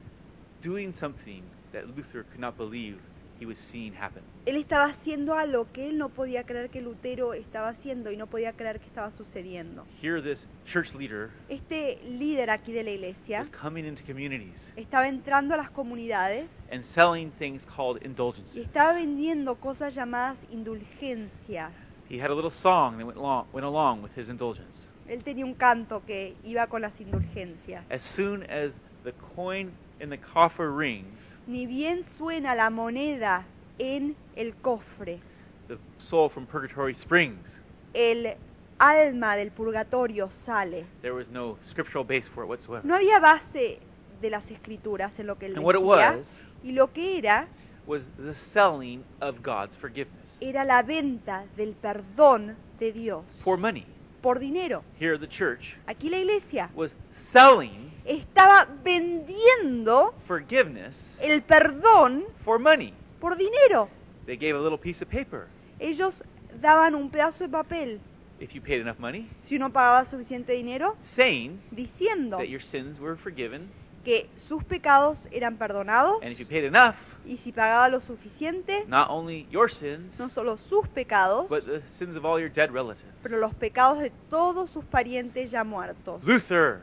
doing 0.62 0.92
something 0.94 1.42
that 1.72 1.84
Luther 1.96 2.24
could 2.24 2.40
not 2.40 2.56
believe 2.56 2.98
he 3.40 3.46
was 3.46 3.58
seeing 3.58 3.92
happen. 3.94 4.22
Él 4.46 4.56
estaba 4.56 4.86
haciendo 4.86 5.34
algo 5.34 5.66
que 5.72 5.88
él 5.88 5.98
no 5.98 6.08
podía 6.08 6.44
creer 6.44 6.70
que 6.70 6.80
Lutero 6.80 7.34
estaba 7.34 7.68
haciendo 7.68 8.10
y 8.10 8.16
no 8.16 8.26
podía 8.26 8.52
creer 8.52 8.80
que 8.80 8.86
estaba 8.86 9.10
sucediendo. 9.12 9.84
Here, 10.02 10.22
this 10.22 10.46
church 10.64 10.94
leader 10.94 11.30
Este 11.48 11.98
líder 12.04 12.50
aquí 12.50 12.72
de 12.72 12.82
la 12.82 12.90
iglesia 12.90 13.40
was 13.40 13.50
coming 13.50 13.84
into 13.84 14.02
communities 14.04 14.72
estaba 14.76 15.08
entrando 15.08 15.54
a 15.54 15.56
las 15.56 15.70
comunidades 15.70 16.48
and 16.70 16.82
selling 16.82 17.30
things 17.38 17.66
called 17.66 18.00
y 18.02 18.06
indulgences. 18.06 18.56
estaba 18.56 18.94
vendiendo 18.94 19.56
cosas 19.56 19.94
llamadas 19.94 20.36
indulgencias. 20.50 21.72
He 22.08 22.20
had 22.20 22.30
a 22.30 22.34
little 22.34 22.50
song 22.50 22.98
that 22.98 23.06
went 23.06 23.18
along, 23.18 23.46
went 23.52 23.66
along 23.66 24.02
with 24.02 24.12
his 24.16 24.28
indulgence. 24.28 24.88
Él 25.08 25.22
tenía 25.22 25.44
un 25.44 25.54
canto 25.54 26.04
que 26.04 26.36
iba 26.44 26.66
con 26.68 26.82
las 26.82 26.92
indulgencias. 27.00 27.84
As 27.90 28.02
soon 28.02 28.42
as 28.44 28.72
the 29.04 29.12
coin 29.34 29.72
in 30.00 30.10
the 30.10 30.18
coffer 30.18 30.70
rings, 30.70 31.18
Ni 31.46 31.66
bien 31.66 32.04
suena 32.18 32.54
la 32.54 32.70
moneda 32.70 33.44
en 33.78 34.16
el 34.36 34.52
cofre, 34.62 35.20
the 35.68 35.78
soul 35.98 36.28
from 36.28 36.46
purgatory 36.46 36.94
springs. 36.94 37.46
el 37.94 38.34
alma 38.78 39.36
del 39.36 39.50
purgatorio 39.50 40.30
sale. 40.44 40.84
There 41.02 41.14
was 41.14 41.28
no 41.28 41.56
scriptural 41.70 42.04
base 42.04 42.28
for 42.34 42.42
it 42.44 42.48
whatsoever. 42.48 42.84
No 42.86 42.94
había 42.96 43.18
base 43.20 43.78
de 44.20 44.30
las 44.30 44.44
escrituras 44.50 45.12
en 45.18 45.26
lo 45.26 45.36
que 45.38 45.46
él 45.46 45.56
And 45.56 45.64
what 45.64 45.74
it 45.74 45.80
decía, 45.82 46.16
was 46.18 46.26
y 46.64 46.72
lo 46.72 46.92
que 46.92 47.18
era 47.18 47.46
was 47.86 48.02
the 48.18 48.34
selling 48.52 49.04
of 49.20 49.42
God's 49.42 49.76
forgiveness 49.76 50.36
era 50.40 50.64
la 50.64 50.82
venta 50.82 51.44
del 51.56 51.74
perdón 51.74 52.56
de 52.80 52.92
Dios 52.92 53.24
for 53.44 53.56
money. 53.56 53.86
por 54.20 54.38
dinero. 54.40 54.82
Here, 54.98 55.16
the 55.18 55.28
church 55.28 55.76
Aquí 55.86 56.10
la 56.10 56.18
iglesia 56.18 56.68
was 56.74 56.92
selling 57.32 57.92
estaba 58.06 58.66
vendiendo 58.84 60.14
forgiveness 60.26 60.96
el 61.20 61.42
perdón 61.42 62.24
for 62.44 62.58
money. 62.58 62.92
por 63.20 63.36
dinero. 63.36 63.88
They 64.26 64.36
gave 64.36 64.54
a 64.56 64.60
little 64.60 64.78
piece 64.78 65.02
of 65.02 65.10
paper. 65.10 65.46
Ellos 65.78 66.14
daban 66.60 66.94
un 66.94 67.10
pedazo 67.10 67.44
de 67.44 67.48
papel, 67.50 68.00
If 68.38 68.50
you 68.52 68.60
paid 68.60 68.80
enough 68.82 68.98
money, 68.98 69.28
si 69.46 69.56
uno 69.56 69.70
pagaba 69.72 70.04
suficiente 70.10 70.52
dinero, 70.52 70.96
saying 71.14 71.58
diciendo 71.70 72.36
that 72.36 72.48
your 72.48 72.60
sins 72.62 72.98
were 73.00 73.16
forgiven, 73.16 73.70
que 74.04 74.28
sus 74.46 74.62
pecados 74.64 75.16
eran 75.32 75.56
perdonados 75.56 76.22
and 76.22 76.32
if 76.32 76.38
you 76.38 76.46
paid 76.46 76.64
enough, 76.64 76.94
y 77.24 77.38
si 77.38 77.50
pagaba 77.52 77.88
lo 77.88 78.00
suficiente, 78.02 78.84
not 78.88 79.08
only 79.10 79.46
your 79.50 79.70
sins, 79.70 80.18
no 80.18 80.28
solo 80.28 80.58
sus 80.68 80.86
pecados, 80.88 81.48
but 81.48 81.64
the 81.64 81.80
sins 81.98 82.16
of 82.16 82.24
all 82.26 82.38
your 82.38 82.50
dead 82.50 82.70
relatives. 82.70 83.10
pero 83.22 83.38
los 83.38 83.54
pecados 83.54 84.00
de 84.00 84.12
todos 84.28 84.70
sus 84.70 84.84
parientes 84.84 85.50
ya 85.50 85.64
muertos. 85.64 86.22
Luther 86.22 86.82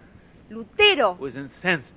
Lutero 0.54 1.18
was 1.20 1.36
incensed. 1.36 1.94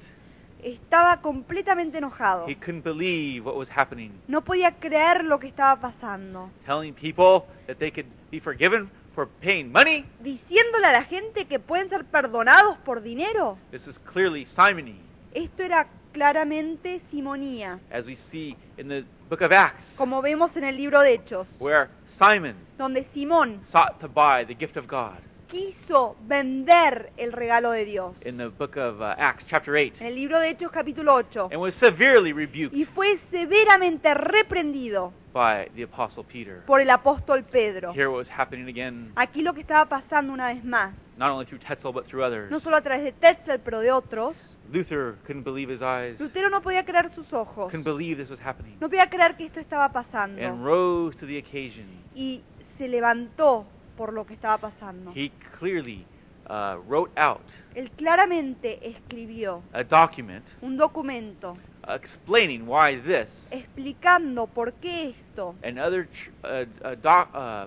estaba 0.63 1.21
completamente 1.21 1.99
enojado. 1.99 2.47
He 2.49 2.57
couldn't 2.57 2.83
believe 2.83 3.45
what 3.45 3.57
was 3.57 3.69
happening, 3.71 4.11
No 4.27 4.41
podía 4.43 4.73
creer 4.73 5.25
lo 5.25 5.39
que 5.39 5.49
estaba 5.49 5.81
pasando. 5.81 6.51
telling 6.65 6.93
people 6.95 7.47
that 7.67 7.77
they 7.79 7.91
could 7.93 8.09
be 8.31 8.41
forgiven 8.41 8.91
for 9.15 9.29
paying 9.41 9.71
money. 9.71 10.05
Diciéndole 10.21 10.87
a 10.87 10.93
la 10.93 11.05
gente 11.05 11.45
que 11.47 11.59
pueden 11.59 11.89
ser 11.89 12.05
perdonados 12.05 12.77
por 12.79 13.03
dinero. 13.03 13.59
This 13.71 13.87
was 13.87 13.99
clearly 14.13 14.45
simony, 14.47 14.99
Esto 15.35 15.63
era 15.63 15.87
claramente 16.13 17.01
simonía, 17.11 17.79
as 17.93 18.07
we 18.07 18.15
see 18.17 18.57
in 18.79 18.89
the 18.89 19.05
book 19.29 19.43
of 19.43 19.53
Acts, 19.53 19.85
como 19.97 20.23
vemos 20.23 20.57
en 20.57 20.65
el 20.65 20.77
libro 20.77 21.01
de 21.03 21.13
Hechos, 21.15 21.47
where 21.61 21.89
Simon 22.19 22.55
donde 22.79 23.05
Simón 23.13 23.61
sought 23.71 24.01
to 24.01 24.09
buy 24.09 24.45
the 24.47 24.55
gift 24.55 24.77
of 24.79 24.87
God. 24.89 25.19
Quiso 25.49 26.17
vender 26.27 27.13
el 27.17 27.33
regalo 27.33 27.71
de 27.71 27.85
Dios. 27.85 28.17
In 28.25 28.37
the 28.39 28.49
book 28.49 28.77
of 28.77 29.01
uh, 29.01 29.15
Acts, 29.19 29.45
chapter 29.47 29.75
8, 29.77 29.95
En 30.01 30.07
el 30.09 30.15
libro 30.15 30.39
de 30.41 30.51
Hechos 30.51 30.71
capítulo 30.71 31.15
8. 31.15 31.49
and 31.53 31.61
was 31.61 31.75
severely 31.75 32.33
rebuked 32.33 32.75
Y 32.75 32.85
fue 32.85 33.19
severamente 33.31 34.13
reprendido 34.15 35.13
by 35.33 35.69
the 35.75 35.83
apostle 35.85 36.25
Peter. 36.25 36.63
por 36.67 36.81
el 36.81 36.91
apóstol 36.91 37.45
Pedro. 37.45 37.93
Here, 37.93 38.09
what 38.09 38.19
was 38.19 38.31
happening 38.31 38.69
again, 38.69 39.13
Aquí 39.17 39.43
lo 39.43 39.55
que 39.55 39.61
estaba 39.61 39.87
pasando 39.87 40.33
una 40.33 40.49
vez 40.49 40.65
más, 40.65 40.95
not 41.17 41.31
only 41.31 41.47
through 41.47 41.61
Tetzel 41.61 41.93
but 41.93 42.07
through 42.07 42.25
others. 42.25 42.51
no 42.51 42.59
solo 42.61 42.77
a 42.77 42.83
través 42.83 43.05
de 43.05 43.13
Tetzel, 43.13 43.61
pero 43.61 43.81
de 43.81 43.93
otros, 43.93 44.37
Luther 44.73 45.15
couldn't 45.25 45.45
believe 45.45 45.73
his 45.73 45.81
eyes, 45.81 46.19
Lutero 46.19 46.51
no 46.51 46.61
podía 46.61 46.85
creer 46.85 47.11
sus 47.11 47.33
ojos. 47.33 47.71
couldn't 47.71 47.85
believe 47.85 48.17
this 48.21 48.31
was 48.31 48.41
happening, 48.41 48.77
No 48.81 48.89
podía 48.89 49.09
creer 49.09 49.37
que 49.37 49.47
esto 49.47 49.61
estaba 49.61 49.85
and 49.85 49.95
pasando. 49.95 50.65
rose 50.65 51.17
to 51.19 51.27
the 51.27 51.39
occasion. 51.39 51.87
Y 52.15 52.43
se 52.79 52.89
levantó 52.89 53.67
por 53.97 54.13
lo 54.13 54.25
que 54.25 54.35
estaba 54.35 54.59
pasando. 54.59 55.13
He 55.15 55.31
clearly 55.59 56.07
uh, 56.49 56.77
wrote 56.87 57.11
out 57.17 57.43
Él 57.75 57.91
claramente 57.93 58.79
escribió 58.89 59.63
a 59.73 59.83
document 59.83 60.45
un 60.61 60.77
documento 60.77 61.57
explaining 61.89 62.67
why 62.69 63.01
this 63.01 63.49
explicando 63.51 64.47
por 64.47 64.73
qué 64.75 65.11
esto 65.11 65.55
and 65.63 65.79
other 65.79 66.09
ch- 66.09 66.31
uh, 66.45 66.65
uh, 66.85 66.95
doc- 67.01 67.31
uh, 67.35 67.67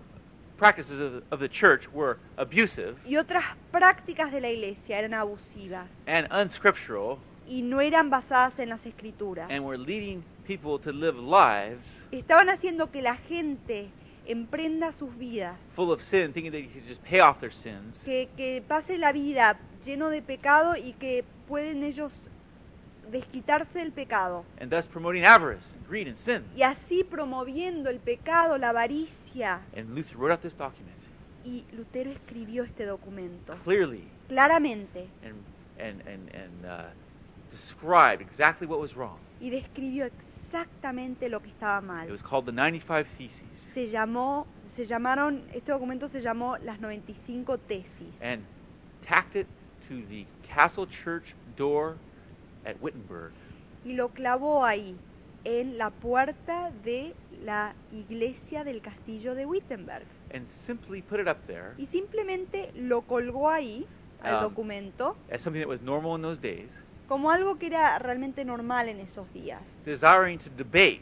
practices 0.58 1.00
of, 1.00 1.24
of 1.32 1.40
the 1.40 1.50
church 1.50 1.88
were 1.94 2.18
abusive 2.38 2.96
y 3.06 3.16
otras 3.18 3.44
prácticas 3.72 4.32
de 4.32 4.42
la 4.42 4.50
iglesia 4.50 5.00
eran 5.00 5.14
abusivas 5.14 5.90
and 6.06 6.28
unscriptural 6.32 7.18
y 7.48 7.62
no 7.62 7.82
eran 7.82 8.10
basadas 8.10 8.58
en 8.60 8.70
las 8.70 8.86
escrituras. 8.86 9.50
and 9.50 9.66
were 9.66 9.78
leading 9.78 10.24
people 10.46 10.78
to 10.80 10.92
live 10.92 11.18
lives 11.18 11.88
Estaban 12.12 12.50
haciendo 12.50 12.92
que 12.92 13.02
la 13.02 13.16
gente 13.16 13.90
emprenda 14.30 14.92
sus 14.94 15.10
vidas, 15.18 15.58
full 15.76 15.92
of 15.92 16.02
sin, 16.02 16.32
thinking 16.34 16.52
that 16.52 16.62
could 16.72 16.88
just 16.88 17.02
pay 17.04 17.20
off 17.20 17.40
their 17.42 17.52
sins, 17.52 18.00
que, 18.06 18.30
que 18.38 18.62
pase 18.68 18.98
la 18.98 19.12
vida 19.12 19.58
lleno 19.84 20.10
de 20.10 20.22
pecado 20.22 20.76
y 20.78 20.94
que 20.94 21.24
pueden 21.48 21.84
ellos 21.84 22.14
desquitarse 23.12 23.80
del 23.80 23.92
pecado. 23.92 24.46
and 24.62 24.70
thus 24.72 24.86
promoting 24.88 25.26
avarice, 25.26 25.66
greed, 25.88 26.08
and 26.08 26.18
sin. 26.18 26.44
Y 26.56 26.62
así 26.62 27.04
promoviendo 27.04 27.90
el 27.90 28.00
pecado, 28.00 28.58
la 28.58 28.70
avaricia. 28.70 29.62
And 29.76 29.96
Luther 29.96 30.16
wrote 30.18 30.32
out 30.32 30.42
this 30.42 30.54
document 30.58 30.96
Y 31.46 31.64
Lutero 31.76 32.12
escribió 32.12 32.64
este 32.64 32.86
documento 32.86 33.56
clearly 33.64 34.04
claramente 34.28 35.08
and, 35.24 35.36
and, 35.80 36.02
and, 36.08 36.30
and 36.36 36.66
uh, 36.66 36.90
described 37.50 38.22
exactly 38.22 38.68
what 38.68 38.80
was 38.80 38.94
wrong. 38.96 39.18
y 39.40 39.50
describió 39.50 40.06
exactamente 40.06 40.29
lo 41.30 41.40
que 41.42 41.50
estaba 41.50 41.80
It 41.80 41.86
mal. 41.86 42.12
was 42.12 42.22
called 42.22 42.46
the 42.46 42.52
95 42.52 43.08
Theses. 43.18 43.42
Se 43.74 43.88
llamó, 43.90 44.46
se 44.76 44.86
llamaron, 44.86 45.44
este 45.54 45.72
documento 45.72 46.08
se 46.10 46.22
llamó 46.22 46.58
las 46.58 46.80
95 46.80 47.58
tesis 47.68 48.14
and 48.22 48.44
tacked 49.06 49.36
it 49.36 49.48
to 49.88 50.02
the 50.10 50.26
castle 50.48 50.88
church 51.04 51.34
door 51.58 51.98
at 52.66 52.76
Wittenberg. 52.82 53.32
y 53.86 53.94
lo 53.94 54.10
clavó 54.10 54.66
ahí 54.66 54.96
en 55.46 55.78
la 55.78 55.90
puerta 55.90 56.72
de 56.84 57.14
la 57.46 57.74
iglesia 57.94 58.64
del 58.66 58.82
castillo 58.82 59.36
de 59.36 59.46
Wittenberg 59.46 60.04
and 60.34 60.48
simply 60.66 61.02
put 61.02 61.20
it 61.20 61.28
up 61.28 61.38
there 61.48 61.74
y 61.78 61.86
simplemente 61.88 62.72
lo 62.76 63.02
colgó 63.04 63.50
ahí 63.50 63.86
al 64.22 64.36
Um, 64.36 64.42
documento 64.50 65.16
as 65.32 65.42
something 65.42 65.62
that 65.62 65.70
was 65.70 65.82
normal 65.82 66.16
in 66.18 66.22
those 66.22 66.42
days, 66.42 66.70
como 67.10 67.32
algo 67.32 67.58
que 67.58 67.66
era 67.66 67.98
realmente 68.00 68.46
normal 68.46 68.88
en 68.88 69.00
esos 69.02 69.28
días, 69.34 69.60
desiring 69.84 70.38
to 70.40 70.50
debate 70.52 71.02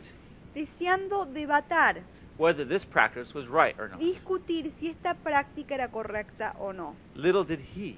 deseando 0.56 1.26
debatar, 1.26 2.02
whether 2.40 2.66
this 2.66 2.84
practice 2.86 3.36
was 3.36 3.46
right 3.48 3.78
or 3.78 3.90
not. 3.90 4.00
discutir 4.00 4.72
si 4.80 4.88
esta 4.88 5.14
práctica 5.14 5.76
era 5.76 5.90
correcta 5.90 6.56
o 6.60 6.72
no. 6.74 6.96
Little 7.14 7.44
did 7.44 7.60
he, 7.76 7.96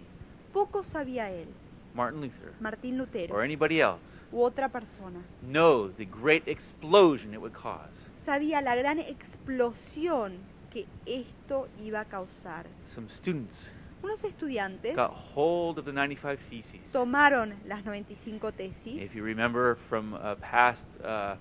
Poco 0.52 0.84
sabía 0.84 1.30
él, 1.30 1.48
Martin 1.94 2.22
Luther, 2.22 2.54
Martín 2.60 2.98
Lutero 2.98 3.34
or 3.36 3.44
anybody 3.44 3.80
else, 3.80 4.02
u 4.32 4.42
otra 4.42 4.70
persona, 4.70 5.22
know 5.44 5.90
the 5.98 6.06
great 6.06 6.48
explosion 6.48 7.34
it 7.34 7.40
would 7.40 7.54
cause. 7.54 7.94
sabía 8.26 8.60
la 8.62 8.76
gran 8.76 9.00
explosión 9.00 10.34
que 10.72 10.86
esto 11.06 11.68
iba 11.84 12.02
a 12.02 12.06
causar. 12.06 12.66
Some 12.94 13.08
students 13.10 13.68
Unos 14.02 14.24
estudiantes 14.24 14.96
got 14.96 15.12
hold 15.36 15.78
of 15.78 15.86
the 15.86 15.92
95 15.92 16.40
Theses. 16.50 16.82
tomaron 16.92 17.54
las 17.66 17.84
95 17.84 18.52
tesis 18.54 19.02
If 19.02 19.14
you 19.14 19.24
remember 19.24 19.78
from 19.90 20.14
uh, 20.14 20.36
past 20.36 20.84
uh, 21.04 21.36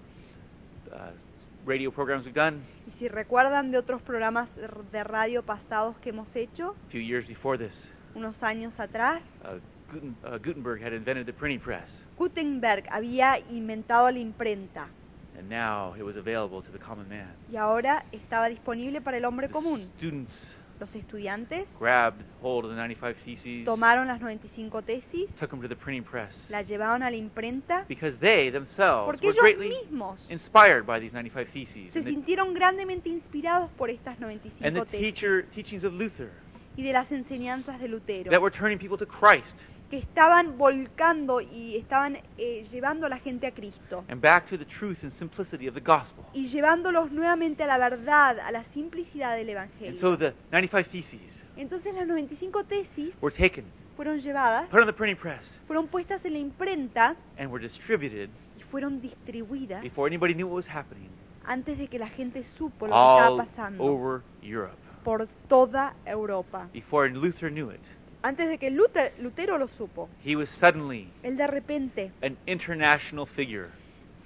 uh, 0.92 1.12
radio 1.64 1.90
programs 1.90 2.24
we've 2.24 2.34
done, 2.34 2.62
y 2.86 2.90
si 2.98 3.08
recuerdan 3.08 3.70
de 3.70 3.78
otros 3.78 4.02
programas 4.02 4.48
de- 4.92 5.04
radio 5.04 5.42
pasados 5.42 5.96
que 5.98 6.10
hemos 6.10 6.28
hecho, 6.34 6.74
a 6.88 6.90
few 6.90 7.00
years 7.00 7.26
before 7.28 7.56
this, 7.58 7.88
unos 8.14 8.42
años 8.42 8.78
atrás, 8.80 9.22
uh, 9.44 9.58
Guten, 9.92 10.16
uh, 10.24 10.36
Gutenberg 10.38 10.82
had 10.82 10.92
invented 10.92 11.26
the 11.26 11.32
printing 11.32 11.60
press, 11.60 11.88
Gutenberg 12.18 12.84
había 12.90 13.38
inventado 13.50 14.10
la 14.10 14.18
imprenta 14.18 14.88
and 15.38 15.48
now 15.48 15.94
it 15.96 16.02
was 16.02 16.16
available 16.16 16.60
to 16.62 16.70
the 16.72 16.78
common 16.78 17.08
man. 17.08 17.28
y 17.52 17.56
ahora 17.56 18.04
estaba 18.12 18.48
disponible 18.48 19.00
para 19.00 19.16
el 19.18 19.24
hombre 19.24 19.46
The 19.46 19.52
común. 19.52 19.90
students 19.96 20.50
Los 20.80 20.94
estudiantes 20.94 21.66
grabbed 21.78 22.22
hold 22.40 22.64
of 22.64 22.70
the 22.70 22.76
95 22.76 23.16
Theses, 23.24 23.64
tomaron 23.64 24.06
las 24.06 24.20
95 24.20 24.82
tesis, 24.82 25.28
took 25.38 25.50
them 25.50 25.60
to 25.60 25.68
the 25.68 25.74
printing 25.74 26.04
press, 26.04 26.32
la 26.48 26.62
llevaron 26.62 27.02
a 27.02 27.10
la 27.10 27.16
imprenta, 27.16 27.84
because 27.88 28.16
they 28.18 28.50
themselves 28.50 29.06
porque 29.06 29.26
were 29.26 29.32
ellos 29.32 29.40
greatly 29.40 29.70
mismos 29.70 30.20
inspired 30.28 30.86
by 30.86 31.00
these 31.00 31.12
95 31.12 31.48
Theses. 31.52 31.92
se 31.92 31.98
and 31.98 32.06
the, 32.06 32.10
sintieron 32.12 32.54
grandemente 32.54 33.08
inspirados 33.08 33.70
por 33.76 33.90
estas 33.90 34.14
and 34.20 34.20
the 34.20 34.26
95 34.26 34.86
tesis. 34.90 35.00
teacher, 35.00 35.42
teachings 35.52 35.84
of 35.84 35.92
Luther 35.92 36.30
y 36.76 36.82
de 36.82 36.92
las 36.92 37.10
enseñanzas 37.10 37.80
de 37.80 37.88
Lutero, 37.88 38.30
that 38.30 38.40
were 38.40 38.52
turning 38.52 38.78
people 38.78 38.96
to 38.96 39.06
Christ 39.06 39.56
que 39.90 39.96
estaban 39.96 40.58
volcando 40.58 41.40
y 41.40 41.76
estaban 41.76 42.18
eh, 42.36 42.66
llevando 42.70 43.06
a 43.06 43.08
la 43.08 43.18
gente 43.18 43.46
a 43.46 43.52
Cristo 43.52 44.04
and 44.08 44.20
back 44.20 44.46
to 44.48 44.58
the 44.58 44.64
truth 44.66 44.98
and 45.02 45.12
simplicity 45.12 45.66
of 45.68 45.74
the 45.74 45.80
gospel. 45.80 46.24
y 46.34 46.48
llevándolos 46.48 47.10
nuevamente 47.10 47.62
a 47.62 47.66
la 47.66 47.78
verdad, 47.78 48.38
a 48.40 48.50
la 48.52 48.64
simplicidad 48.74 49.32
del 49.36 49.48
And 49.48 49.50
Evangelio. 49.50 49.98
so 50.00 50.16
the 50.16 50.34
95 50.52 50.88
Theses 50.90 51.20
Entonces 51.56 51.94
las 51.94 52.06
95 52.06 52.64
tesis 52.64 53.14
were 53.20 53.34
taken, 53.34 53.64
fueron 53.96 54.20
llevadas, 54.20 54.68
put 54.68 54.78
on 54.80 54.86
the 54.86 54.92
printing 54.92 55.16
press, 55.16 55.42
fueron 55.66 55.88
puestas 55.88 56.24
en 56.24 56.34
la 56.34 56.38
imprenta 56.38 57.16
and 57.38 57.50
were 57.50 57.60
distributed 57.62 58.28
y 58.58 58.62
fueron 58.70 59.00
distribuidas 59.00 59.82
before 59.82 60.06
anybody 60.06 60.34
knew 60.34 60.46
what 60.46 60.56
was 60.56 60.68
happening 60.68 61.08
antes 61.46 61.78
de 61.78 61.88
que 61.88 61.98
la 61.98 62.08
gente 62.10 62.44
supo 62.58 62.86
lo 62.86 62.92
que 62.92 62.98
estaba 62.98 63.36
pasando 63.44 63.82
over 63.82 64.20
Europe. 64.42 64.76
por 65.02 65.26
toda 65.48 65.94
Europa. 66.04 66.68
Before 66.74 67.08
Luther 67.08 67.50
knew 67.50 67.70
it, 67.72 67.80
Antes 68.22 68.48
de 68.48 68.58
que 68.58 68.70
Lute- 68.70 69.12
Lutero 69.20 69.58
lo 69.58 69.68
supo, 69.68 70.08
he 70.24 70.34
was 70.34 70.48
suddenly 70.50 71.08
él 71.22 71.36
de 71.36 71.46
repente 71.46 72.10
an 72.22 72.36
international 72.46 73.26
figure. 73.26 73.68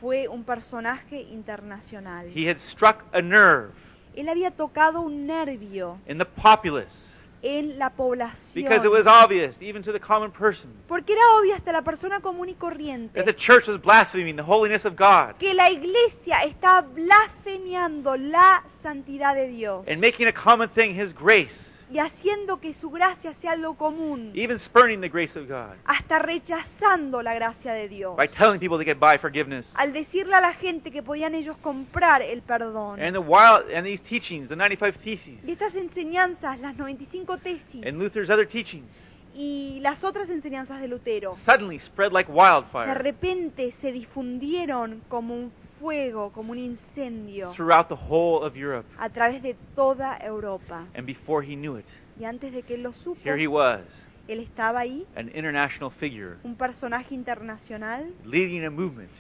fue 0.01 0.29
un 0.29 0.45
personaje 0.45 1.21
internacional. 1.21 2.27
He 2.35 2.49
had 2.49 2.59
struck 2.59 3.05
a 3.13 3.21
nerve 3.21 3.73
Él 4.17 4.29
había 4.29 4.51
tocado 4.51 5.01
un 5.01 5.27
nervio 5.27 5.99
in 6.07 6.19
the 6.19 6.25
populace 6.25 7.11
en 7.43 7.79
la 7.79 7.91
población. 7.91 8.55
because 8.55 8.85
it 8.87 8.91
was 8.91 9.07
obvious, 9.07 9.57
even 9.61 9.83
to 9.83 9.93
the 9.93 9.99
common 10.01 10.31
person, 10.31 10.71
Porque 10.89 11.13
era 11.13 11.23
obvio 11.39 11.55
hasta 11.55 11.73
la 11.73 11.83
persona 11.83 12.21
común 12.21 12.49
y 12.49 12.55
corriente 12.55 13.15
that 13.15 13.25
the 13.27 13.35
church 13.35 13.67
was 13.69 13.81
blaspheming 13.81 14.37
the 14.37 14.43
holiness 14.43 14.85
of 14.85 14.95
God 14.97 15.37
que 15.39 15.53
la 15.53 15.69
iglesia 15.71 16.45
está 16.45 16.81
blasfemiando 16.83 18.17
la 18.17 18.63
santidad 18.83 19.35
de 19.35 19.49
Dios 19.49 19.87
and 19.89 20.01
making 20.01 20.29
a 20.29 20.33
common 20.33 20.69
thing 20.71 20.95
his 20.99 21.13
grace, 21.15 21.55
y 21.93 21.99
haciendo 21.99 22.59
que 22.59 22.75
su 22.75 22.91
gracia 22.91 23.35
sea 23.41 23.55
lo 23.57 23.75
común, 23.75 24.33
even 24.35 24.59
spurning 24.59 25.01
the 25.01 25.09
grace 25.09 25.39
of 25.39 25.47
God 25.47 25.77
hasta 25.85 26.19
rechazando 26.19 27.23
la 27.23 27.35
gracia 27.35 27.73
de 27.75 27.89
Dios. 27.89 28.17
by 28.17 28.29
telling 28.29 28.59
people 28.59 28.79
they 28.79 28.87
could 28.87 28.99
buy 28.99 29.19
forgiveness. 29.19 29.71
Al 29.75 29.93
decirle 29.93 30.35
a 30.35 30.41
la 30.41 30.55
gente 30.55 30.91
que 30.91 31.03
podían 31.03 31.35
ellos 31.35 31.57
comprar 31.59 32.23
el 32.23 32.41
perdón. 32.43 33.01
And 33.01 33.13
the 33.13 33.19
wild 33.19 33.71
and 33.75 33.85
these 33.85 34.03
teachings, 34.03 34.49
the 34.49 34.57
95 34.57 34.99
theses, 34.99 35.39
Y 35.45 35.53
estas 35.53 35.75
enseñanzas, 35.75 36.59
las 36.61 36.77
95 36.77 37.39
tesis 37.39 37.87
and 37.87 37.99
Luther's 37.99 38.31
other 38.31 38.47
teachings, 38.47 38.89
y 39.35 39.81
las 39.81 40.05
otras 40.05 40.29
enseñanzas 40.31 40.81
de 40.81 40.89
Lutero, 40.89 41.37
suddenly 41.45 41.79
spread 41.79 42.13
like 42.13 42.31
de 42.31 42.39
wildfire 42.39 42.95
repente 42.95 43.73
se 43.81 43.93
difundieron 43.93 45.03
como 45.09 45.35
un 45.35 45.53
fuego, 45.83 46.31
como 46.33 46.53
un 46.53 46.59
incendio 46.59 47.53
throughout 47.55 47.89
the 47.89 47.95
whole 48.09 48.47
of 48.47 48.57
Europe. 48.57 48.87
a 48.99 49.09
través 49.11 49.43
de 49.43 49.55
toda 49.75 50.17
Europa. 50.25 50.87
And 50.95 51.05
before 51.05 51.45
he 51.45 51.57
knew 51.57 51.77
it, 51.79 51.87
Y 52.19 52.25
antes 52.25 52.53
de 52.53 52.63
que 52.63 52.75
él 52.77 52.83
lo 52.85 52.93
supo, 52.93 53.21
here 53.25 53.37
he 53.43 53.49
was, 53.49 53.81
él 54.29 54.39
estaba 54.41 54.81
ahí, 54.81 55.05
an 55.17 55.29
international 55.35 55.91
figure, 55.91 56.37
un 56.45 56.55
personaje 56.55 57.15
internacional, 57.15 58.13
leading 58.25 58.65
a 58.65 58.71
movement 58.71 59.11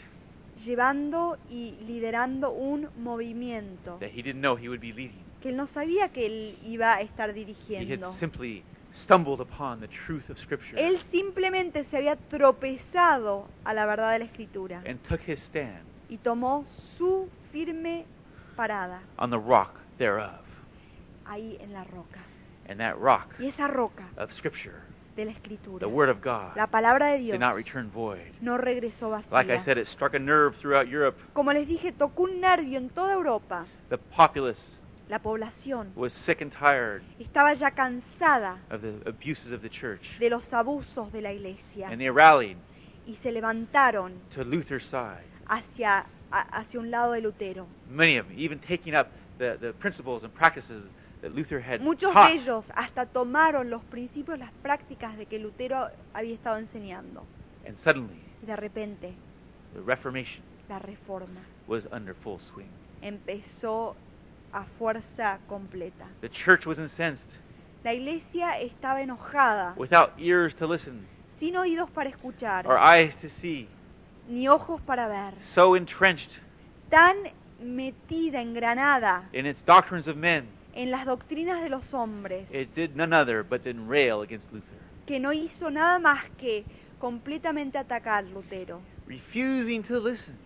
llevando 0.64 1.38
y 1.50 1.74
liderando 1.86 2.50
un 2.52 2.88
movimiento 2.98 3.96
that 3.98 4.10
he 4.10 4.22
didn't 4.22 4.40
know 4.40 4.56
he 4.56 4.68
would 4.68 4.80
be 4.80 4.92
leading. 4.92 5.18
que 5.40 5.48
él 5.48 5.56
no 5.56 5.66
sabía 5.66 6.10
que 6.10 6.24
él 6.26 6.58
iba 6.64 6.94
a 6.94 7.00
estar 7.00 7.30
He 7.30 7.32
had 7.32 7.34
dirigiendo. 7.46 8.12
simply 8.12 8.62
stumbled 8.94 9.40
upon 9.40 9.80
the 9.80 9.88
truth 10.06 10.30
of 10.30 10.38
Scripture 10.38 10.76
Él 10.80 11.00
simplemente 11.10 11.84
se 11.90 11.96
había 11.96 12.14
tropezado 12.16 13.48
a 13.64 13.74
la 13.74 13.86
verdad 13.86 14.12
de 14.12 14.18
la 14.20 14.24
Escritura 14.26 14.82
and 14.86 15.00
took 15.08 15.20
his 15.26 15.40
stand 15.40 15.82
y 16.12 16.18
tomó 16.18 16.66
su 16.98 17.30
firme 17.52 18.04
parada 18.54 19.00
on 19.16 19.30
the 19.30 19.38
rock 19.38 19.70
thereof. 19.96 20.40
ahí 21.24 21.56
en 21.60 21.72
la 21.72 21.84
roca. 21.84 22.20
And 22.68 22.78
that 22.80 22.96
rock 22.98 23.34
Y 23.38 23.46
esa 23.48 23.66
roca 23.66 24.04
of 24.18 24.30
Scripture, 24.32 24.76
de 25.16 25.24
la 25.24 25.30
Escritura, 25.32 25.80
the 25.80 25.86
Word 25.92 26.10
of 26.10 26.22
God, 26.22 26.54
la 26.54 26.66
palabra 26.66 27.12
de 27.12 27.18
did 27.18 27.24
Dios, 27.24 27.40
not 27.40 27.54
return 27.56 27.90
void. 27.90 28.20
no 28.42 28.58
regresó 28.58 29.08
Like 29.30 29.50
I 29.50 29.56
vacía. 29.56 29.64
said, 29.64 29.78
it 29.78 29.86
struck 29.86 30.12
a 30.14 30.18
nerve 30.18 30.54
throughout 30.58 30.86
Europe. 30.86 31.18
Como 31.32 31.50
les 31.52 31.66
dije, 31.66 31.92
tocó 31.92 32.24
un 32.24 32.40
nervio 32.42 32.76
en 32.78 32.90
toda 32.90 33.14
Europa. 33.14 33.64
The 33.88 33.96
populace 33.98 34.78
La 35.08 35.18
población 35.18 35.92
was 35.96 36.12
sick 36.12 36.40
and 36.42 36.52
tired 36.52 37.02
estaba 37.18 37.54
ya 37.54 37.70
cansada 37.70 38.58
of 38.70 38.82
the 38.82 39.00
abuses 39.08 39.50
of 39.52 39.62
the 39.62 39.70
church. 39.70 40.18
de 40.18 40.28
los 40.28 40.44
abusos 40.52 41.10
de 41.10 41.22
la 41.22 41.32
iglesia 41.32 41.88
And 41.88 41.98
they 41.98 42.10
rallied 42.10 42.56
y 43.06 43.16
se 43.22 43.32
levantaron 43.32 44.12
to 44.34 44.44
Luther's 44.44 44.84
side. 44.86 45.24
Hacia, 45.56 46.04
hacia 46.30 46.80
un 46.80 46.90
lado 46.90 47.12
de 47.12 47.20
Lutero. 47.20 47.66
Many 47.90 48.18
of 48.18 48.26
them 48.28 48.38
even 48.38 48.58
taking 48.60 48.94
up 48.94 49.08
the, 49.38 49.56
the 49.58 49.72
principles 49.74 50.22
and 50.24 50.32
practices 50.32 50.84
that 51.20 51.34
Luther 51.34 51.60
had 51.60 51.80
Muchos 51.80 52.12
taught. 52.12 52.30
de 52.30 52.36
ellos 52.38 52.64
hasta 52.74 53.06
tomaron 53.06 53.70
los 53.70 53.82
principios, 53.84 54.38
las 54.38 54.50
prácticas 54.62 55.16
de 55.16 55.26
que 55.26 55.38
Lutero 55.38 55.88
había 56.14 56.34
estado 56.34 56.58
enseñando. 56.58 57.24
And 57.66 57.76
suddenly, 57.78 58.20
Y 58.42 58.46
de 58.46 58.56
repente, 58.56 59.14
the 59.74 59.80
Reformation 59.80 60.42
la 60.68 60.78
reforma 60.78 61.40
was 61.68 61.86
under 61.92 62.14
full 62.14 62.38
swing. 62.40 62.68
empezó 63.02 63.94
a 64.52 64.64
fuerza 64.78 65.38
completa. 65.48 66.06
The 66.20 66.28
church 66.30 66.66
was 66.66 66.78
incensed, 66.78 67.28
La 67.84 67.92
iglesia 67.92 68.60
estaba 68.60 69.02
enojada, 69.02 69.74
without 69.76 70.12
ears 70.18 70.54
to 70.56 70.66
listen 70.66 71.06
sin 71.38 71.56
oídos 71.56 71.90
para 71.90 72.08
escuchar, 72.10 72.66
or 72.66 72.78
eyes 72.78 73.14
to 73.16 73.28
see, 73.28 73.68
ni 74.28 74.48
ojos 74.48 74.80
para 74.82 75.08
ver, 75.08 75.34
so 75.54 75.76
entrenched 75.76 76.40
tan 76.90 77.16
metida, 77.60 78.40
engranada 78.40 79.28
in 79.32 79.46
its 79.46 79.62
doctrines 79.64 80.08
of 80.08 80.16
men, 80.16 80.46
en 80.74 80.90
las 80.90 81.06
doctrinas 81.06 81.62
de 81.62 81.68
los 81.68 81.92
hombres, 81.92 82.46
it 82.50 82.74
did 82.74 82.96
none 82.96 83.12
other 83.12 83.42
but 83.42 83.62
rail 83.88 84.22
against 84.22 84.52
Luther, 84.52 84.78
que 85.06 85.18
no 85.18 85.32
hizo 85.32 85.70
nada 85.70 85.98
más 85.98 86.24
que 86.38 86.64
completamente 86.98 87.78
atacar 87.78 88.24
Lutero, 88.24 88.80
refusing 89.06 89.82
to 89.82 89.98
listen, 89.98 90.36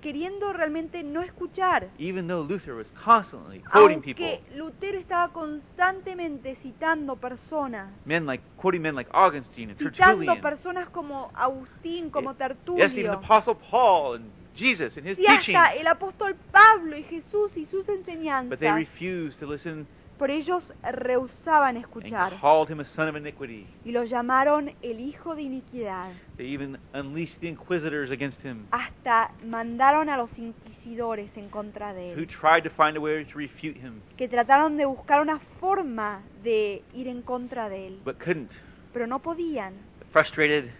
queriendo 0.00 0.52
realmente 0.52 1.02
no 1.02 1.22
escuchar, 1.22 1.88
even 1.98 2.28
though 2.28 2.46
Luther 2.46 2.74
was 2.74 2.86
constantly 2.92 3.60
quoting 3.60 4.00
people, 4.00 4.24
aunque 4.24 4.56
Lutero 4.56 4.98
estaba 4.98 5.32
constantemente 5.32 6.56
citando 6.62 7.16
personas, 7.16 7.90
men 8.04 8.24
like 8.26 8.42
quoting 8.56 8.82
men 8.82 8.94
like 8.94 9.10
Augustine 9.12 9.70
and 9.70 9.78
citando 9.78 10.24
Tertullian, 10.24 10.40
personas 10.40 10.88
como 10.90 11.30
Agustín, 11.34 12.10
como 12.10 12.36
yes, 12.76 12.92
even 12.92 13.10
the 13.10 13.16
Apostle 13.16 13.56
Paul 13.56 14.16
and 14.16 14.30
Jesus 14.54 14.96
and 14.96 15.06
his 15.06 15.16
teachings, 15.16 15.58
el 15.76 15.86
apóstol 15.86 16.36
Pablo 16.52 16.96
y 16.96 17.02
Jesús 17.02 17.56
y 17.56 17.66
sus 17.66 17.86
but 17.86 17.96
they 17.96 18.68
enseñanzas, 18.68 18.74
refused 18.76 19.38
to 19.40 19.46
listen 19.46 19.86
por 20.18 20.30
ellos 20.30 20.72
rehusaban 20.82 21.76
and 21.76 21.84
escuchar 21.84 22.38
called 22.40 22.70
him 22.70 22.80
a 22.80 22.84
son 22.84 23.08
of 23.08 23.16
iniquity. 23.16 23.66
y 23.84 23.92
lo 23.92 24.04
llamaron 24.04 24.72
el 24.82 25.00
hijo 25.00 25.34
de 25.34 25.42
iniquidad. 25.42 26.12
They 26.36 26.52
even 26.52 26.78
unleashed 26.94 27.40
the 27.40 27.48
inquisitors 27.48 28.10
against 28.10 28.40
him, 28.42 28.66
Hasta 28.70 29.30
mandaron 29.44 30.08
a 30.08 30.16
los 30.16 30.36
inquisidores 30.38 31.30
en 31.36 31.48
contra 31.48 31.92
de 31.92 32.14
who 32.14 32.20
él, 32.20 32.26
tried 32.26 32.62
to 32.62 32.70
find 32.70 32.96
a 32.96 33.00
way 33.00 33.24
to 33.24 33.38
refute 33.38 33.78
him, 33.78 34.00
que 34.16 34.28
trataron 34.28 34.76
de 34.76 34.86
buscar 34.86 35.20
una 35.20 35.38
forma 35.60 36.22
de 36.42 36.82
ir 36.94 37.08
en 37.08 37.22
contra 37.22 37.68
de 37.68 37.88
él, 37.88 38.00
but 38.04 38.18
couldn't. 38.18 38.50
pero 38.92 39.06
no 39.06 39.20
podían. 39.20 39.74
Frustrated, 40.12 40.70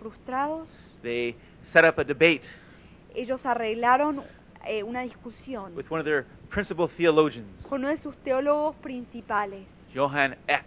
Frustrados, 0.00 0.68
they 1.02 1.36
set 1.72 1.84
up 1.84 1.98
a 1.98 2.04
debate 2.04 2.42
ellos 3.16 3.44
arreglaron 3.46 4.22
eh, 4.68 4.82
una 4.82 5.02
discusión 5.02 5.74
with 5.76 5.86
one 5.90 6.00
of 6.00 6.04
their 6.04 6.24
principal 6.50 6.88
theologians, 6.88 7.64
con 7.68 7.80
uno 7.80 7.88
de 7.88 7.96
sus 7.96 8.16
teólogos 8.18 8.74
principales, 8.76 9.66
Johann 9.94 10.36
Eck. 10.46 10.64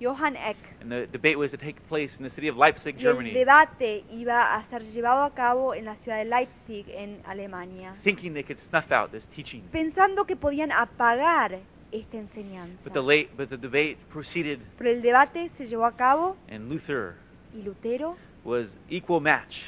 Johann 0.00 0.36
Eck. 0.36 0.56
And 0.80 0.92
the 0.92 1.08
debate 1.08 1.36
was 1.36 1.50
to 1.50 1.56
take 1.56 1.80
place 1.88 2.16
in 2.18 2.22
the 2.22 2.30
city 2.30 2.48
of 2.48 2.56
Leipzig, 2.56 2.94
Y 2.98 3.04
el 3.04 3.14
Germany, 3.14 3.32
debate 3.32 4.04
iba 4.12 4.54
a 4.54 4.64
ser 4.70 4.82
llevado 4.84 5.24
a 5.24 5.34
cabo 5.34 5.74
en 5.74 5.86
la 5.86 5.96
ciudad 5.96 6.18
de 6.18 6.24
Leipzig, 6.24 6.86
en 6.90 7.20
Alemania, 7.26 7.96
thinking 8.04 8.32
they 8.32 8.44
could 8.44 8.60
snuff 8.60 8.92
out 8.92 9.10
this 9.10 9.26
teaching. 9.34 9.62
pensando 9.72 10.24
que 10.24 10.36
podían 10.36 10.70
apagar 10.70 11.58
esta 11.90 12.16
enseñanza. 12.16 12.78
But 12.84 12.92
the, 12.92 13.02
late, 13.02 13.30
but 13.36 13.48
the 13.48 13.56
debate 13.56 13.96
proceeded, 14.12 14.60
Pero 14.76 14.90
el 14.90 15.02
debate 15.02 15.50
se 15.56 15.66
llevó 15.66 15.84
a 15.86 15.96
cabo 15.96 16.36
and 16.48 16.68
Luther 16.70 17.14
y 17.52 17.62
Lutero 17.62 18.16
was 18.44 18.76
equal 18.88 19.20
match 19.20 19.62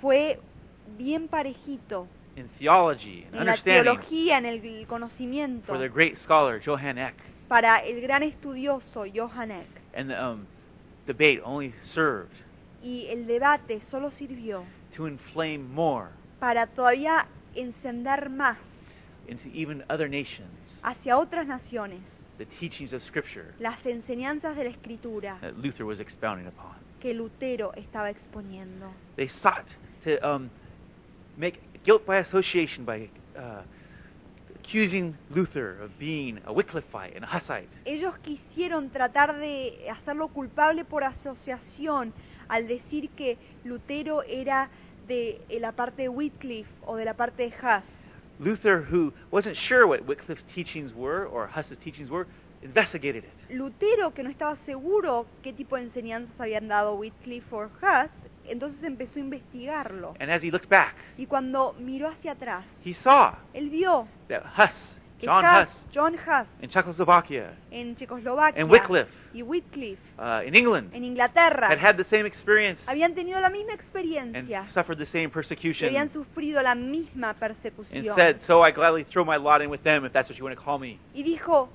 fue 0.00 0.38
bien 0.96 1.28
parejito 1.28 2.06
in 2.36 2.48
theology 2.58 3.24
and 3.24 3.34
en 3.34 3.46
la 3.46 3.52
understanding 3.52 3.84
teología, 3.84 4.38
en 4.38 4.46
el 4.46 4.86
conocimiento, 4.86 5.66
for 5.66 5.78
the 5.78 5.88
great 5.88 6.16
scholar 6.16 6.60
Johann 6.64 6.98
Eck. 6.98 7.14
para 7.48 7.78
el 7.78 8.00
gran 8.00 8.22
estudioso 8.22 9.04
Johann 9.12 9.50
Eck. 9.50 9.68
And 9.94 10.10
the 10.10 10.22
um, 10.22 10.46
debate 11.06 11.40
only 11.44 11.72
served 11.94 12.34
Y 12.82 13.06
el 13.08 13.26
debate 13.26 13.80
solo 13.90 14.10
sirvió 14.10 14.64
to 14.94 15.06
inflame 15.06 15.58
more 15.58 16.10
para 16.38 16.66
todavía 16.66 17.26
encender 17.54 18.28
más 18.28 18.58
into 19.26 19.48
even 19.48 19.82
other 19.88 20.08
nations 20.08 20.80
hacia 20.82 21.16
otras 21.18 21.46
naciones 21.46 22.00
the 22.38 22.44
teachings 22.60 22.92
of 22.92 23.02
Scripture 23.02 23.54
las 23.58 23.84
enseñanzas 23.86 24.56
de 24.56 24.64
la 24.64 24.70
Escritura 24.70 25.38
that 25.40 25.54
Luther 25.56 25.84
was 25.84 26.00
expounding 26.00 26.46
upon. 26.46 26.76
que 27.00 27.14
Lutero 27.14 27.72
estaba 27.74 28.10
exponiendo. 28.10 28.90
They 29.16 29.28
sought 29.28 29.66
to 30.04 30.18
um, 30.26 30.50
make 31.36 31.60
guilt 31.86 32.04
by 32.04 32.18
association 32.18 32.84
by 32.84 33.08
uh, 33.38 33.62
accusing 34.56 35.16
Luther 35.30 35.80
of 35.80 35.96
being 35.98 36.40
a 36.44 36.52
Wycliffite 36.52 37.14
and 37.14 37.24
a 37.24 37.28
Hussite. 37.28 37.68
Ellos 37.84 38.14
quisieron 38.18 38.90
tratar 38.90 39.38
de 39.38 39.88
hacerlo 39.88 40.28
culpable 40.28 40.84
por 40.84 41.04
asociación 41.04 42.12
al 42.48 42.66
decir 42.66 43.10
que 43.10 43.38
Lutero 43.64 44.22
era 44.24 44.68
de 45.06 45.40
la 45.60 45.72
parte 45.72 46.02
de 46.02 46.08
Wycliffe 46.08 46.68
o 46.84 46.96
de 46.96 47.04
la 47.04 47.14
parte 47.14 47.44
de 47.44 47.48
Huss. 47.48 47.84
Luther, 48.40 48.82
who 48.82 49.12
wasn't 49.30 49.56
sure 49.56 49.86
what 49.86 50.00
Wycliffe's 50.06 50.44
teachings 50.52 50.92
were 50.92 51.26
or 51.26 51.46
Huss's 51.46 51.78
teachings 51.78 52.10
were, 52.10 52.26
investigated 52.62 53.24
it. 53.24 53.30
Lutero, 53.50 54.12
que 54.12 54.24
no 54.24 54.30
estaba 54.30 54.56
seguro 54.66 55.26
qué 55.42 55.52
tipo 55.52 55.76
de 55.76 55.84
enseñanzas 55.84 56.38
habían 56.38 56.66
dado 56.66 56.96
Wycliffe 56.96 57.54
o 57.54 57.66
Huss, 57.66 58.10
entonces 58.48 58.82
empezó 58.82 59.18
a 59.18 59.22
investigarlo. 59.22 60.14
And 60.20 60.30
as 60.30 60.42
he 60.42 60.50
looked 60.50 60.68
back, 60.68 60.94
Y 61.16 61.26
cuando 61.26 61.74
miró 61.78 62.08
hacia 62.08 62.32
atrás, 62.32 62.64
he 62.84 62.92
saw 62.94 63.32
él 63.54 63.70
vio 63.70 64.06
that 64.28 64.42
Huss, 64.56 64.98
John 65.22 65.44
Huss, 65.44 65.86
John 65.94 66.14
Huss 66.14 66.46
in 66.60 66.68
Czechoslovakia, 66.68 67.54
en 67.70 67.96
Checoslovaquia 67.96 68.60
and 68.60 68.70
Wycliffe 68.70 69.10
y 69.32 69.42
Wycliffe 69.42 70.00
uh, 70.18 70.46
in 70.46 70.54
England 70.54 70.94
en 70.94 71.04
Inglaterra 71.04 71.68
had 71.68 71.78
had 71.78 71.96
the 71.96 72.04
same 72.04 72.26
experience 72.26 72.82
habían 72.86 73.14
tenido 73.14 73.40
la 73.40 73.48
misma 73.48 73.72
and 73.72 73.80
experiencia, 73.80 74.66
suffered 74.72 74.98
the 74.98 75.06
same 75.06 75.30
persecution. 75.30 75.88
habían 75.88 76.10
sufrido 76.10 76.60
la 76.62 76.74
misma 76.74 77.30
And 77.30 77.38
persecución. 77.38 78.14
said, 78.14 78.40
So 78.40 78.62
I 78.62 78.72
gladly 78.72 79.04
throw 79.04 79.24
my 79.24 79.36
lot 79.38 79.62
in 79.62 79.70
with 79.70 79.82
them, 79.82 80.04
if 80.04 80.12
that's 80.12 80.28
what 80.28 80.36
you 80.38 80.44
want 80.44 80.56
to 80.56 80.62
call 80.62 80.78
me. 80.78 80.98
Y 81.14 81.22
dijo, 81.22 81.70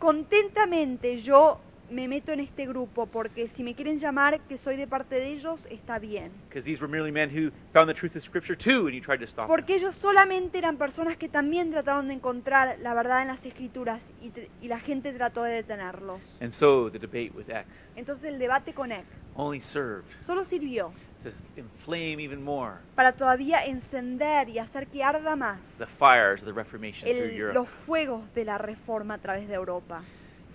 contentamente 0.00 1.20
yo 1.22 1.60
me 1.90 2.08
meto 2.08 2.32
en 2.32 2.40
este 2.40 2.66
grupo, 2.66 3.06
porque 3.06 3.48
si 3.56 3.62
me 3.62 3.74
quieren 3.74 3.98
llamar 3.98 4.40
que 4.46 4.58
soy 4.58 4.76
de 4.76 4.86
parte 4.86 5.16
de 5.16 5.32
ellos, 5.32 5.66
está 5.70 5.98
bien. 5.98 6.32
Because 6.48 6.64
these 6.64 6.80
were 6.80 6.90
merely 6.90 7.12
men 7.12 7.28
who 7.30 7.50
found 7.72 7.88
the 7.88 7.94
truth 7.94 8.16
of 8.16 8.22
Scripture 8.22 8.56
too, 8.56 8.86
and 8.86 8.94
he 8.94 9.00
tried 9.00 9.18
to 9.18 9.26
stop 9.26 9.46
them. 9.46 9.56
Porque 9.56 9.74
ellos 9.74 9.94
solamente 9.96 10.58
eran 10.58 10.76
personas 10.78 11.16
que 11.16 11.28
también 11.28 11.70
trataron 11.70 12.08
de 12.08 12.14
encontrar 12.14 12.78
la 12.80 12.94
verdad 12.94 13.22
en 13.22 13.28
las 13.28 13.44
escrituras 13.44 14.00
y, 14.20 14.32
y 14.60 14.68
la 14.68 14.80
gente 14.80 15.12
trató 15.12 15.42
de 15.42 15.52
detenerlos. 15.54 16.20
And 16.40 16.52
so 16.52 16.90
the 16.90 16.98
debate 16.98 17.30
with 17.34 17.48
Eck 17.50 17.66
Entonces 17.96 18.24
el 18.32 18.38
debate 18.38 18.72
con 18.72 18.92
Eck 18.92 19.06
only 19.34 19.60
served 19.60 20.06
solo 20.26 20.44
sirvió 20.44 20.92
to 21.22 21.30
inflame 21.56 22.20
even 22.22 22.42
more 22.42 22.78
para 22.94 23.12
todavía 23.12 23.64
encender 23.64 24.48
y 24.48 24.58
hacer 24.58 24.86
que 24.88 25.02
arda 25.04 25.36
más 25.36 25.60
the 25.78 25.86
fires 25.86 26.40
of 26.42 26.46
the 26.46 26.52
Reformation 26.52 27.08
through 27.08 27.30
el- 27.30 27.36
Europe. 27.36 27.54
los 27.54 27.68
fuegos 27.86 28.32
de 28.34 28.44
la 28.44 28.58
reforma 28.58 29.14
a 29.14 29.18
través 29.18 29.46
de 29.48 29.54
Europa. 29.54 30.02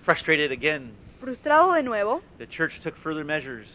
Frustrated 0.03 0.51
again, 0.51 0.93
Frustrados 1.25 1.73
de 1.73 1.81
nuevo, 1.81 2.21
the 2.37 2.45
church 2.45 2.79
took 2.81 2.95
further 2.97 3.25
measures. 3.25 3.67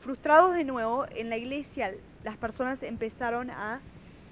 frustrados 0.00 0.54
de 0.54 0.64
nuevo, 0.64 1.04
en 1.14 1.28
la 1.28 1.36
iglesia 1.36 1.92
las 2.24 2.38
personas 2.38 2.82
empezaron 2.82 3.50
a 3.50 3.82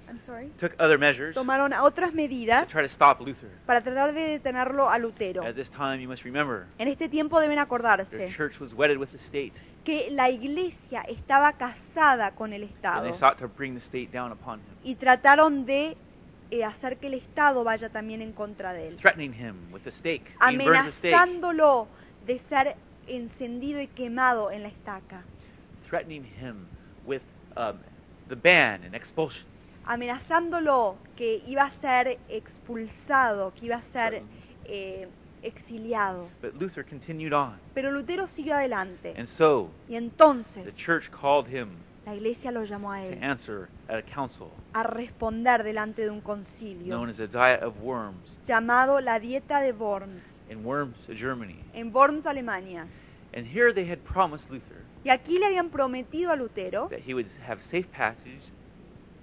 I'm 0.07 0.19
sorry, 0.25 0.49
took 0.59 0.73
other 0.79 0.97
measures 0.97 1.35
to 1.35 1.41
tomaron 1.41 1.73
otras 1.73 2.11
medidas 2.15 2.67
try 2.67 2.81
to 2.81 2.89
stop 2.91 3.21
Luther. 3.21 3.51
para 3.67 3.81
tratar 3.81 4.15
de 4.15 4.39
detenerlo 4.39 4.89
a 4.89 4.97
Lutero. 4.97 5.43
At 5.43 5.53
this 5.53 5.69
time, 5.69 6.01
you 6.01 6.07
must 6.07 6.23
remember, 6.23 6.65
En 6.79 6.87
este 6.87 7.07
tiempo 7.07 7.39
deben 7.39 7.57
the 7.57 7.61
acordarse 7.61 8.33
church 8.35 8.59
was 8.59 8.73
wedded 8.73 8.97
with 8.97 9.09
the 9.09 9.19
state, 9.19 9.53
que 9.83 10.09
la 10.09 10.31
iglesia 10.31 11.03
estaba 11.07 11.53
casada 11.53 12.31
con 12.31 12.51
el 12.51 12.63
and 12.63 12.71
Estado 12.71 13.03
they 13.03 13.13
sought 13.13 13.37
to 13.37 13.47
bring 13.47 13.75
the 13.75 13.85
state 13.85 14.11
down 14.11 14.31
upon 14.31 14.57
him, 14.61 14.75
y 14.83 14.95
trataron 14.95 15.67
de 15.67 15.95
eh, 16.49 16.63
hacer 16.63 16.97
que 16.97 17.07
el 17.07 17.13
Estado 17.13 17.63
vaya 17.63 17.89
también 17.89 18.23
en 18.23 18.31
contra 18.31 18.73
de 18.73 18.87
él, 18.87 18.97
threatening 18.97 19.33
him 19.33 19.71
with 19.71 19.81
the 19.83 19.91
stake, 19.91 20.23
at 20.39 20.51
the 20.51 20.91
stake, 20.93 21.13
amenazándolo 21.13 21.87
de 22.25 22.39
ser 22.49 22.75
encendido 23.07 23.81
y 23.81 23.87
quemado 23.87 24.51
en 24.51 24.63
la 24.63 24.69
estaca, 24.69 25.23
threatening 25.87 26.23
him 26.23 26.67
with 27.05 27.21
um, 27.55 27.77
the 28.29 28.35
ban 28.35 28.83
and 28.83 28.95
expulsion. 28.95 29.45
amenazándolo 29.85 30.97
que 31.15 31.43
iba 31.47 31.63
a 31.65 31.71
ser 31.79 32.17
expulsado, 32.29 33.53
que 33.53 33.67
iba 33.67 33.77
a 33.77 33.83
ser 33.93 34.23
eh, 34.65 35.07
exiliado. 35.43 36.27
But 36.41 36.55
Luther 36.59 36.83
continued 36.83 37.33
on, 37.33 37.59
Pero 37.73 37.91
Lutero 37.91 38.27
siguió 38.27 38.55
adelante. 38.55 39.13
And 39.17 39.27
so 39.27 39.69
y 39.87 39.95
entonces 39.95 40.65
the 40.65 40.73
church 40.73 41.09
called 41.11 41.47
him 41.47 41.69
la 42.05 42.15
iglesia 42.15 42.51
lo 42.51 42.63
llamó 42.63 42.91
a 42.91 42.99
to 43.01 43.13
él 43.13 43.23
answer 43.23 43.67
at 43.87 43.97
a 43.97 44.03
council 44.03 44.51
a 44.73 44.83
responder 44.83 45.63
delante 45.63 46.03
de 46.03 46.11
un 46.11 46.21
concilio 46.21 46.95
known 46.95 47.09
as 47.09 47.19
a 47.19 47.27
diet 47.27 47.63
of 47.63 47.75
worms. 47.81 48.37
llamado 48.47 48.99
la 49.01 49.19
dieta 49.19 49.59
de 49.61 49.71
Worms, 49.71 50.21
in 50.49 50.63
Worms, 50.63 50.95
Germany. 51.09 51.59
en 51.73 51.91
Worms, 51.93 52.25
Alemania. 52.25 52.87
And 53.33 53.45
here 53.45 53.73
they 53.73 53.85
had 53.89 53.99
promised 54.03 54.49
Luther 54.49 54.81
Y 55.03 55.09
aquí 55.09 55.37
le 55.37 55.45
habían 55.47 55.69
prometido 55.69 56.31
a 56.31 56.35
Lutero 56.35 56.87
that 56.89 56.99
he 57.05 57.13
would 57.13 57.27
have 57.45 57.61
safe 57.63 57.87
passage 57.91 58.41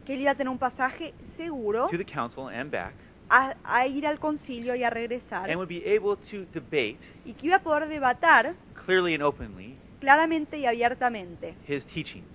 que 0.05 0.15
él 0.15 0.21
iba 0.21 0.33
a 0.33 0.35
tener 0.35 0.51
un 0.51 0.59
pasaje 0.59 1.15
seguro 1.37 1.89
to 1.89 1.97
the 1.97 2.05
council 2.05 2.49
and 2.49 2.71
back, 2.71 2.93
a, 3.31 3.55
a 3.65 3.87
ir 3.87 4.07
al 4.07 4.19
concilio 4.19 4.75
y 4.75 4.83
a 4.85 4.91
regresar, 4.91 5.49
and 5.49 5.57
would 5.57 5.69
be 5.69 5.83
able 5.87 6.17
to 6.17 6.45
debate 6.53 6.99
y 7.25 7.33
que 7.33 7.47
iba 7.49 7.57
a 7.57 7.63
poder 7.63 7.89
debatar 7.89 8.55
clearly 8.85 9.15
and 9.15 9.23
openly 9.23 9.77
claramente 10.01 10.59
y 10.59 10.67
abiertamente 10.67 11.55
his 11.67 11.87
teachings, 11.87 12.27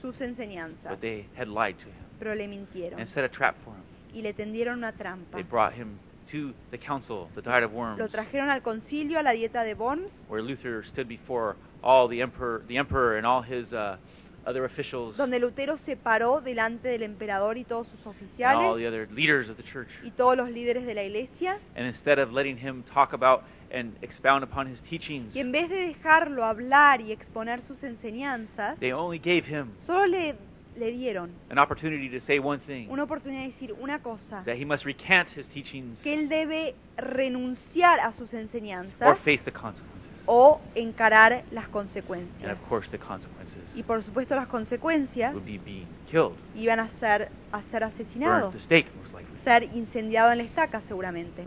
sus 0.00 0.20
enseñanzas. 0.20 0.90
but 0.90 1.00
they 1.00 1.26
had 1.36 1.46
lied 1.48 1.76
to 1.78 1.86
him 1.88 2.04
Pero 2.18 2.34
le 2.34 2.46
mintieron 2.48 3.00
and 3.00 3.08
set 3.08 3.24
a 3.24 3.28
trap 3.28 3.54
for 3.64 3.72
him. 3.72 3.82
y 4.12 4.20
le 4.22 4.34
tendieron 4.34 4.78
una 4.78 4.92
trampa. 4.92 5.36
They 5.36 5.44
brought 5.44 5.72
him 5.74 5.98
to 6.32 6.52
the 6.70 6.78
council, 6.78 7.28
the 7.34 7.42
diet 7.42 7.62
of 7.62 7.72
Lo 7.72 7.78
worms, 7.78 8.10
trajeron 8.10 8.48
al 8.48 8.62
concilio, 8.62 9.18
a 9.18 9.22
la 9.22 9.32
dieta 9.32 9.62
de 9.62 9.74
Worms, 9.74 10.10
where 10.28 10.42
Luther 10.42 10.82
stood 10.84 11.06
before 11.06 11.56
all 11.82 12.08
the 12.08 12.22
emperor, 12.22 12.62
the 12.66 12.78
emperor 12.78 13.18
and 13.18 13.26
all 13.26 13.42
his 13.42 13.72
uh, 13.72 13.96
other 14.44 14.64
officials 14.64 15.16
donde 15.16 15.38
Lutero 15.38 15.76
se 15.78 15.96
paró 15.96 16.40
delante 16.40 16.88
del 16.88 17.02
emperador 17.02 17.58
y 17.58 17.64
todos 17.64 17.86
sus 17.88 17.98
and 17.98 18.06
all 18.06 18.14
oficiales 18.14 18.76
the 18.78 18.86
other 18.86 19.08
leaders 19.12 19.48
of 19.48 19.56
the 19.56 19.62
church. 19.62 19.88
y 20.02 20.10
todos 20.10 20.36
los 20.36 20.50
líderes 20.50 20.86
de 20.86 20.94
la 20.94 21.02
iglesia. 21.02 21.58
And 21.76 21.86
instead 21.86 22.18
of 22.18 22.32
letting 22.32 22.56
him 22.56 22.82
talk 22.82 23.12
about 23.12 23.42
and 23.70 23.94
expound 24.02 24.42
upon 24.42 24.66
his 24.66 24.80
teachings, 24.82 25.34
Y 25.34 25.40
en 25.40 25.52
vez 25.52 25.68
de 25.68 25.76
dejarlo 25.76 26.44
hablar 26.44 27.00
y 27.00 27.12
exponer 27.12 27.62
sus 27.62 27.82
enseñanzas, 27.82 28.78
they 28.80 28.92
only 28.92 29.18
gave 29.18 29.44
him 29.46 29.68
solo 29.86 30.06
le, 30.06 30.34
le 30.76 30.90
dieron 30.92 31.30
an 31.50 31.58
opportunity 31.58 32.08
to 32.08 32.20
say 32.20 32.38
one 32.38 32.58
thing 32.60 32.88
una 32.90 33.02
oportunidad 33.04 33.42
de 33.42 33.48
decir 33.52 33.74
una 33.80 33.98
cosa, 34.00 34.42
that 34.44 34.56
he 34.56 34.64
must 34.64 34.84
recant 34.84 35.28
his 35.36 35.46
teachings 35.48 36.00
que 36.02 36.14
él 36.14 36.28
debe 36.28 36.74
renunciar 36.96 38.00
a 38.00 38.12
sus 38.12 38.32
or 38.32 38.40
enseñanzas 38.40 39.18
face 39.18 39.42
the 39.44 39.52
consequences. 39.52 40.10
o 40.26 40.60
encarar 40.74 41.44
las 41.50 41.64
And 41.64 41.72
consecuencias. 41.72 42.52
of 42.52 42.68
course, 42.68 42.88
the 42.90 42.98
consequences 42.98 43.74
Y 43.74 43.82
por 43.82 44.02
supuesto 44.02 44.34
las 44.34 44.46
consecuencias 44.48 45.34
would 45.34 45.44
be 45.46 45.58
being 45.58 45.86
killed, 46.10 46.36
iban 46.54 46.80
a 46.80 46.88
ser, 47.00 47.30
a 47.50 47.62
ser 47.70 47.80
burned 47.80 47.94
asesinado, 47.94 48.46
at 48.48 48.52
the 48.54 48.60
stake, 48.60 48.86
most 48.96 49.12
likely. 49.12 49.36
ser 49.44 49.64
incendiado 49.74 50.32
en 50.32 50.38
la 50.38 50.44
estaca 50.44 50.80
seguramente. 50.88 51.44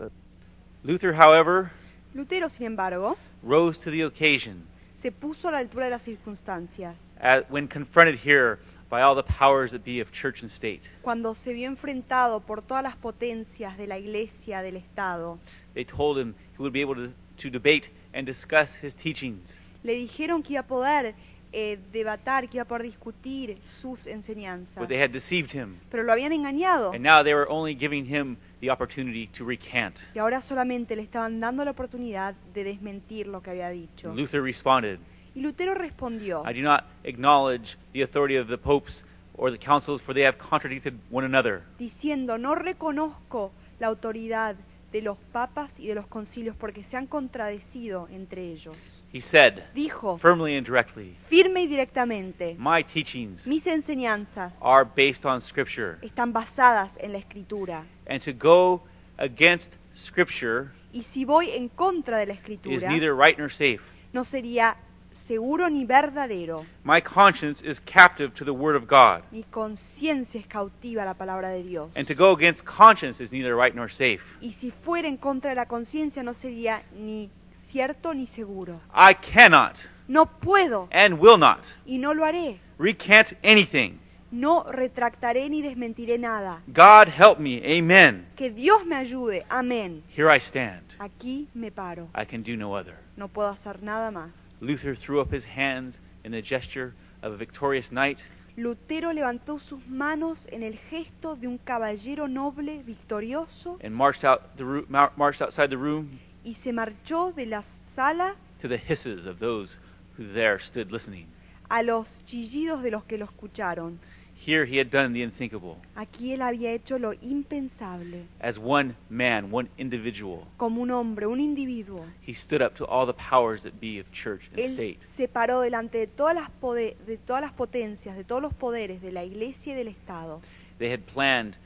Luther, 0.82 1.14
however, 1.14 1.70
Lutero, 2.14 2.48
sin 2.48 2.66
embargo, 2.66 3.16
rose 3.42 3.78
to 3.80 3.90
the 3.90 4.04
occasion 4.04 4.64
se 5.02 5.12
puso 5.12 5.48
a 5.48 5.52
la 5.52 5.58
altura 5.58 5.84
de 5.86 5.90
las 5.92 6.02
circunstancias 6.02 6.96
at, 7.20 7.44
when 7.50 7.68
confronted 7.68 8.18
here 8.18 8.58
by 8.88 9.02
all 9.02 9.14
the 9.14 9.22
powers 9.22 9.72
that 9.72 9.84
be 9.84 10.00
of 10.00 10.10
church 10.12 10.42
and 10.42 10.50
state. 10.50 10.82
cuando 11.02 11.34
se 11.34 11.52
vio 11.52 11.68
enfrentado 11.68 12.40
por 12.40 12.62
todas 12.62 12.82
las 12.82 12.96
potencias 12.96 13.76
de 13.76 13.86
la 13.86 13.98
iglesia, 13.98 14.62
del 14.62 14.76
Estado. 14.76 15.38
They 15.74 15.84
told 15.84 16.18
him 16.18 16.34
he 16.56 16.62
would 16.62 16.72
be 16.72 16.80
able 16.80 16.94
to, 16.94 17.12
to 17.42 17.50
debate 17.50 17.88
and 18.14 18.26
discuss 18.26 18.70
his 18.82 18.94
teachings. 18.94 19.42
Le 19.82 19.94
dijeron 19.94 20.42
que 20.42 20.54
iba 20.54 20.60
a 20.60 20.66
poder 20.66 21.14
eh, 21.52 21.78
debatar, 21.92 22.48
que 22.48 22.56
iba 22.58 22.62
a 22.62 22.66
poder 22.66 22.82
discutir 22.82 23.58
sus 23.80 24.06
enseñanzas. 24.06 24.76
But 24.76 24.88
they 24.88 25.00
had 25.02 25.10
deceived 25.10 25.52
him. 25.52 25.78
Pero 25.90 26.02
lo 26.02 26.12
habían 26.12 26.32
engañado. 26.32 26.92
And 26.92 27.02
now 27.02 27.22
they 27.22 27.34
were 27.34 27.46
only 27.48 27.74
giving 27.74 28.04
him 28.04 28.36
the 28.60 28.70
opportunity 28.70 29.28
to 29.38 29.44
recant. 29.44 29.98
Y 30.14 30.18
ahora 30.18 30.40
solamente 30.42 30.96
le 30.96 31.02
estaban 31.02 31.40
dando 31.40 31.64
la 31.64 31.70
oportunidad 31.72 32.34
de 32.54 32.64
desmentir 32.64 33.26
lo 33.26 33.42
que 33.42 33.50
había 33.50 33.70
dicho. 33.70 34.14
Luther 34.14 34.42
responded, 34.42 34.98
Y 35.36 35.40
Lutero 35.42 35.74
respondió, 35.74 36.42
I 36.48 36.54
do 36.54 36.62
not 36.62 36.84
acknowledge 37.04 37.76
the 37.92 38.02
authority 38.02 38.36
of 38.36 38.48
the 38.48 38.56
popes 38.56 39.04
or 39.36 39.50
the 39.52 39.58
councils, 39.58 40.00
for 40.02 40.14
they 40.14 40.24
have 40.24 40.38
contradicted 40.38 40.94
one 41.10 41.26
another. 41.26 41.62
diciendo, 41.78 42.38
no 42.38 42.54
reconozco 42.54 43.52
la 43.78 43.88
autoridad 43.88 44.56
de 44.92 45.02
los 45.02 45.18
papas 45.32 45.70
y 45.78 45.88
de 45.88 45.94
los 45.94 46.06
concilios 46.06 46.56
porque 46.56 46.84
se 46.84 46.96
han 46.96 47.06
contradecido 47.06 48.08
entre 48.10 48.50
ellos. 48.50 48.74
He 49.12 49.20
said, 49.20 49.62
Dijo, 49.74 50.18
firmly 50.18 50.56
and 50.56 50.66
directly, 50.66 51.14
firme 51.28 51.62
y 51.62 51.66
directamente, 51.68 52.56
My 52.58 52.82
teachings 52.82 53.46
mis 53.46 53.66
enseñanzas 53.66 54.52
are 54.60 54.84
based 54.96 55.24
on 55.26 55.40
Scripture. 55.42 55.98
están 56.02 56.32
basadas 56.32 56.90
en 56.98 57.12
la 57.12 57.18
escritura. 57.18 57.84
And 58.08 58.22
to 58.22 58.32
go 58.32 58.82
against 59.18 59.74
Scripture 59.94 60.70
Y 60.92 61.02
si 61.12 61.24
voy 61.26 61.50
en 61.50 61.68
contra 61.68 62.18
de 62.18 62.26
la 62.26 62.32
is 62.32 62.38
escritura, 62.40 62.88
neither 62.90 63.14
right 63.14 63.38
nor 63.38 63.50
safe. 63.50 63.80
no 64.14 64.24
sería 64.24 64.76
seguro 65.26 65.68
ni 65.68 65.84
verdadero. 65.84 66.64
My 66.84 67.00
conscience 67.00 67.60
is 67.64 67.80
captive 67.80 68.32
to 68.34 68.44
the 68.44 68.52
Word 68.52 68.76
of 68.76 68.86
God. 68.88 69.22
Mi 69.32 69.42
conciencia 69.44 70.40
es 70.40 70.46
cautiva 70.46 71.02
a 71.02 71.06
la 71.06 71.14
palabra 71.14 71.50
de 71.50 71.62
Dios. 71.62 71.90
And 71.96 72.06
to 72.08 72.14
go 72.14 72.32
against 72.32 72.64
conscience 72.64 73.22
is 73.22 73.32
neither 73.32 73.54
right 73.56 73.74
nor 73.74 73.90
safe. 73.90 74.20
Y 74.40 74.52
si 74.60 74.70
fuera 74.70 75.08
en 75.08 75.16
contra 75.16 75.50
de 75.50 75.56
la 75.56 75.66
conciencia 75.66 76.22
no 76.22 76.34
sería 76.34 76.82
ni 76.96 77.30
cierto 77.70 78.14
ni 78.14 78.26
seguro. 78.26 78.80
I 78.94 79.14
cannot 79.14 79.74
No 80.08 80.26
puedo 80.26 80.88
and 80.92 81.18
will 81.20 81.36
not 81.38 81.60
y 81.84 81.98
no 81.98 82.14
lo 82.14 82.24
haré. 82.24 82.58
recant 82.78 83.32
anything. 83.42 83.98
No 84.30 84.64
retractaré 84.64 85.48
ni 85.48 85.62
desmentiré 85.62 86.18
nada. 86.18 86.60
God 86.68 87.08
help 87.08 87.38
me. 87.38 87.60
Amen. 87.78 88.26
Que 88.36 88.50
Dios 88.50 88.84
me 88.84 88.96
ayude. 88.96 89.44
Amén. 89.48 90.02
Here 90.16 90.28
I 90.34 90.38
stand. 90.40 90.82
Aquí 90.98 91.48
me 91.54 91.70
paro. 91.70 92.08
I 92.14 92.24
can 92.24 92.42
do 92.42 92.56
no 92.56 92.76
other. 92.76 92.96
No 93.16 93.28
puedo 93.28 93.48
hacer 93.48 93.82
nada 93.82 94.10
más. 94.10 94.30
Luther 94.60 94.94
threw 94.94 95.20
up 95.20 95.30
his 95.30 95.44
hands 95.44 95.98
in 96.24 96.32
the 96.32 96.42
gesture 96.42 96.94
of 97.22 97.32
a 97.32 97.36
victorious 97.36 97.90
knight 97.90 98.18
Lutero 98.58 99.12
levantó 99.12 99.60
sus 99.60 99.86
manos 99.86 100.46
en 100.50 100.62
el 100.62 100.78
gesto 100.90 101.36
de 101.36 101.46
un 101.46 101.58
caballero 101.58 102.26
noble 102.26 102.82
victorioso 102.82 103.78
and 103.82 103.94
marched 103.94 104.24
out 104.24 104.56
the 104.56 104.64
roo- 104.64 104.86
mar- 104.88 105.12
marched 105.16 105.42
outside 105.42 105.68
the 105.68 105.76
room 105.76 106.18
y 106.44 106.54
se 106.62 106.72
marchó 106.72 107.34
de 107.34 107.44
la 107.46 107.62
sala 107.94 108.34
to 108.62 108.68
the 108.68 108.78
hisses 108.78 109.26
of 109.26 109.38
those 109.40 109.76
who 110.16 110.24
there 110.32 110.58
stood 110.58 110.90
listening. 110.90 111.26
a 111.68 111.82
los 111.82 112.06
chillidos 112.24 112.82
de 112.82 112.90
los 112.90 113.04
que 113.04 113.18
lo 113.18 113.26
escucharon. 113.26 113.98
Here 114.38 114.64
he 114.64 114.76
had 114.78 114.90
done 114.90 115.12
the 115.12 115.22
unthinkable. 115.24 115.78
Aquí 115.96 116.32
él 116.32 116.40
había 116.42 116.72
hecho 116.72 116.98
lo 116.98 117.12
impensable. 117.14 118.26
As 118.40 118.58
one 118.58 118.94
man, 119.08 119.50
one 119.52 119.68
individual, 119.78 120.46
Como 120.56 120.82
un 120.82 120.90
hombre, 120.90 121.26
un 121.26 121.40
individuo, 121.40 122.04
he 122.24 122.34
stood 122.34 122.62
up 122.62 122.74
to 122.76 122.84
all 122.84 123.06
the 123.06 123.14
powers 123.14 123.62
that 123.64 123.80
be 123.80 123.98
of 123.98 124.06
church 124.12 124.42
and 124.50 124.58
él 124.60 124.72
state. 124.74 124.98
se 125.16 125.26
paró 125.26 125.62
delante 125.62 125.98
de 125.98 126.06
todas 126.06 126.34
las 126.34 126.48
pode- 126.60 126.96
de 127.06 127.16
todas 127.16 127.42
las 127.42 127.52
potencias, 127.54 128.16
de 128.16 128.22
todos 128.24 128.40
los 128.42 128.54
poderes 128.54 129.00
de 129.02 129.10
la 129.10 129.24
Iglesia 129.24 129.72
y 129.72 129.76
del 129.76 129.88
Estado. 129.88 130.40
They 130.78 130.92
had 130.92 131.00
planned, 131.12 131.56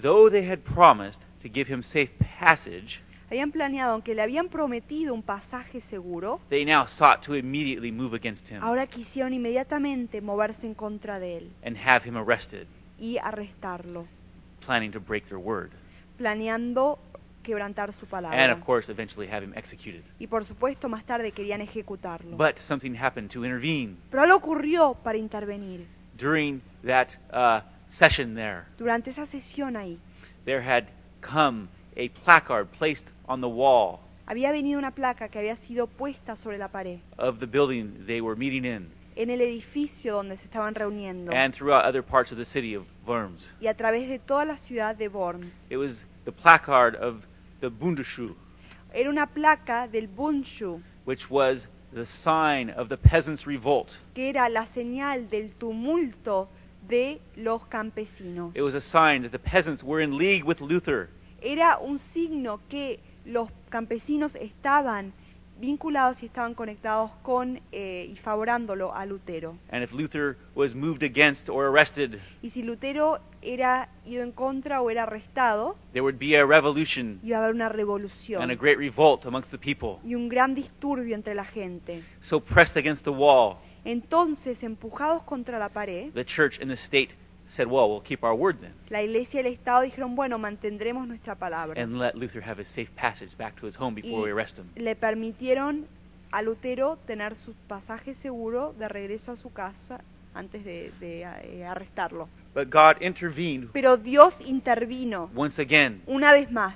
though 0.00 0.30
they 0.30 0.48
had 0.48 0.60
promised 0.60 1.20
to 1.42 1.48
give 1.48 1.66
him 1.72 1.82
safe 1.82 2.12
passage, 2.38 3.00
Habían 3.30 3.52
planeado, 3.52 3.92
aunque 3.92 4.14
le 4.14 4.22
habían 4.22 4.48
prometido 4.48 5.12
un 5.12 5.22
pasaje 5.22 5.80
seguro, 5.90 6.40
they 6.48 6.64
now 6.64 6.86
sought 6.86 7.20
to 7.26 7.34
immediately 7.34 7.92
move 7.92 8.14
against 8.16 8.48
him 8.50 8.62
ahora 8.62 8.86
quisieron 8.86 9.34
inmediatamente 9.34 10.20
moverse 10.22 10.66
en 10.66 10.74
contra 10.74 11.18
de 11.18 11.38
él 11.38 11.50
and 11.64 11.76
have 11.76 12.08
him 12.08 12.16
arrested, 12.16 12.66
y 12.98 13.18
arrestarlo, 13.18 14.06
planning 14.64 14.90
to 14.90 15.00
break 15.00 15.26
their 15.26 15.38
word. 15.38 15.70
planeando 16.16 16.98
quebrantar 17.42 17.92
su 17.92 18.04
And 18.06 18.10
palabra. 18.10 18.52
of 18.52 18.60
course, 18.64 18.90
eventually 18.90 19.28
have 19.30 19.42
him 19.44 19.52
executed. 19.54 20.02
Y 20.18 20.26
por 20.26 20.44
supuesto, 20.44 20.88
más 20.88 21.04
tarde 21.04 21.32
querían 21.32 21.60
ejecutarlo. 21.60 22.36
But 22.36 22.58
something 22.60 22.94
happened 22.94 23.30
to 23.32 23.44
intervene. 23.44 23.96
Pero 24.10 24.22
algo 24.22 24.36
ocurrió 24.36 24.94
para 25.02 25.16
intervenir. 25.18 25.86
During 26.18 26.60
that 26.84 27.08
uh, 27.32 27.60
session 27.90 28.34
there, 28.34 28.64
Durante 28.78 29.10
esa 29.10 29.26
sesión 29.26 29.76
ahí, 29.76 29.98
there 30.44 30.60
had 30.60 30.84
come 31.22 31.68
a 31.96 32.08
placard 32.24 32.66
placed 32.78 33.04
on 33.26 33.40
the 33.40 33.48
wall 33.48 34.00
había 34.26 34.52
venido 34.52 34.78
una 34.78 34.90
placa 34.90 35.28
que 35.28 35.38
había 35.38 35.56
sido 35.56 35.86
puesta 35.86 36.36
sobre 36.36 36.58
la 36.58 36.68
pared, 36.68 37.00
of 37.18 37.38
the 37.40 37.46
building 37.46 38.04
they 38.06 38.20
were 38.20 38.36
meeting 38.36 38.64
in 38.64 38.90
en 39.16 39.30
el 39.30 39.40
edificio 39.40 40.14
donde 40.14 40.36
se 40.36 40.44
estaban 40.44 40.74
reuniendo, 40.74 41.32
and 41.32 41.52
throughout 41.54 41.84
other 41.84 42.02
parts 42.02 42.30
of 42.30 42.38
the 42.38 42.44
city 42.44 42.74
of 42.76 42.84
Worms. 43.06 43.50
y 43.60 43.66
a 43.66 43.74
través 43.74 44.08
de 44.08 44.18
toda 44.18 44.44
la 44.44 44.56
ciudad 44.58 44.96
de 44.96 45.08
Worms. 45.08 45.50
It 45.70 45.76
was 45.76 46.02
the 46.24 46.30
placard 46.32 46.94
of 46.96 47.24
the 47.60 47.68
Bundesschule, 47.68 48.36
Era 48.92 49.10
una 49.10 49.26
placa 49.26 49.88
del 49.88 50.06
Bundschuh, 50.08 50.80
which 51.04 51.28
was 51.30 51.66
the 51.92 52.06
sign 52.06 52.70
of 52.70 52.88
the 52.88 52.96
peasants' 52.96 53.46
revolt. 53.46 53.88
que 54.14 54.28
era 54.28 54.48
la 54.48 54.66
señal 54.66 55.28
del 55.30 55.52
tumulto 55.54 56.48
de 56.86 57.20
los 57.36 57.62
campesinos. 57.68 58.54
It 58.54 58.62
was 58.62 58.74
a 58.74 58.80
sign 58.80 59.22
that 59.22 59.32
the 59.32 59.38
peasants 59.38 59.82
were 59.82 60.00
in 60.00 60.16
league 60.16 60.44
with 60.44 60.60
Luther 60.60 61.08
Era 61.40 61.78
un 61.78 61.98
signo 62.12 62.60
que 62.68 63.00
los 63.24 63.48
campesinos 63.68 64.34
estaban 64.36 65.12
vinculados 65.60 66.22
y 66.22 66.26
estaban 66.26 66.54
conectados 66.54 67.10
con 67.22 67.60
eh, 67.72 68.08
y 68.12 68.16
favorándolo 68.16 68.94
a 68.94 69.04
Lutero. 69.06 69.56
and 69.70 69.82
if 69.82 69.92
Luther 69.92 70.36
was 70.54 70.72
moved 70.72 71.02
against 71.02 71.48
or 71.48 71.64
arrested, 71.66 72.20
Y 72.42 72.50
si 72.50 72.62
Lutero 72.62 73.18
era 73.42 73.88
ido 74.06 74.22
en 74.22 74.30
contra 74.30 74.80
o 74.80 74.88
era 74.88 75.02
arrestado, 75.02 75.76
there 75.92 76.00
would 76.02 76.16
be 76.18 76.36
a 76.38 76.46
revolution 76.46 77.18
iba 77.24 77.38
a 77.38 77.40
haber 77.40 77.54
una 77.56 77.66
and 77.66 77.74
a 77.74 77.76
revolución 77.76 78.56
great 78.56 78.78
revolt 78.78 79.26
amongst 79.26 79.50
the 79.50 79.58
people. 79.58 79.98
y 80.08 80.14
un 80.14 80.28
gran 80.28 80.54
disturbio 80.54 81.16
entre 81.16 81.34
la 81.34 81.44
gente. 81.44 82.04
So 82.20 82.38
pressed 82.40 82.76
against 82.76 83.02
the 83.02 83.10
wall, 83.10 83.56
Entonces, 83.84 84.62
empujados 84.62 85.22
contra 85.24 85.58
la 85.58 85.70
pared, 85.70 86.12
the 86.12 86.24
church 86.24 86.60
and 86.60 86.70
the 86.70 86.76
state 86.76 87.10
said, 87.48 87.66
"Well, 87.66 87.88
we'll 87.88 88.02
keep 88.02 88.22
our 88.22 88.34
word 88.34 88.60
then, 88.60 88.74
la 88.90 89.02
iglesia 89.02 89.40
y 89.42 89.46
el 89.46 89.52
Estado 89.52 89.82
dijeron, 89.82 90.14
bueno, 90.16 90.38
mantendremos 90.38 91.06
nuestra 91.08 91.34
palabra. 91.34 91.80
and 91.80 91.98
let 91.98 92.14
Luther 92.14 92.42
have 92.42 92.60
his 92.60 92.68
safe 92.68 92.90
passage 92.94 93.36
back 93.36 93.58
to 93.60 93.66
his 93.66 93.76
home 93.78 93.94
before 93.94 94.22
we 94.22 94.30
arrest 94.30 94.58
him." 94.58 94.66
le 94.76 94.94
permitieron 94.96 95.86
a 96.30 96.42
Lutero 96.42 96.98
tener 97.06 97.36
su 97.36 97.54
pasaje 97.66 98.14
seguro 98.16 98.74
de 98.78 98.88
regreso 98.88 99.32
a 99.32 99.36
su 99.36 99.50
casa 99.52 100.00
antes 100.34 100.64
de, 100.64 100.92
de, 101.00 101.22
eh, 101.22 101.64
arrestarlo. 101.64 102.28
But 102.54 102.70
God 102.70 103.00
intervened 103.02 103.70
Pero 103.72 103.96
Dios 103.96 104.34
intervino 104.40 105.30
once 105.34 105.60
again. 105.60 106.02
una 106.06 106.32
vez 106.32 106.50
más. 106.50 106.74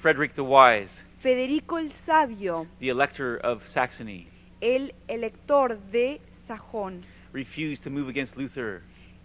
Frederick 0.00 0.34
the 0.34 0.42
Wise, 0.42 0.90
Federico 1.20 1.78
el 1.78 1.92
Sabio, 2.06 2.66
the 2.78 2.88
elector 2.88 3.38
of 3.44 3.66
Saxony, 3.66 4.26
el 4.60 4.94
elector 5.08 5.78
de 5.90 6.20
Sajón, 6.46 7.02
refused 7.32 7.82
to 7.84 7.90
move 7.90 8.08
against 8.08 8.36
Luther. 8.36 8.82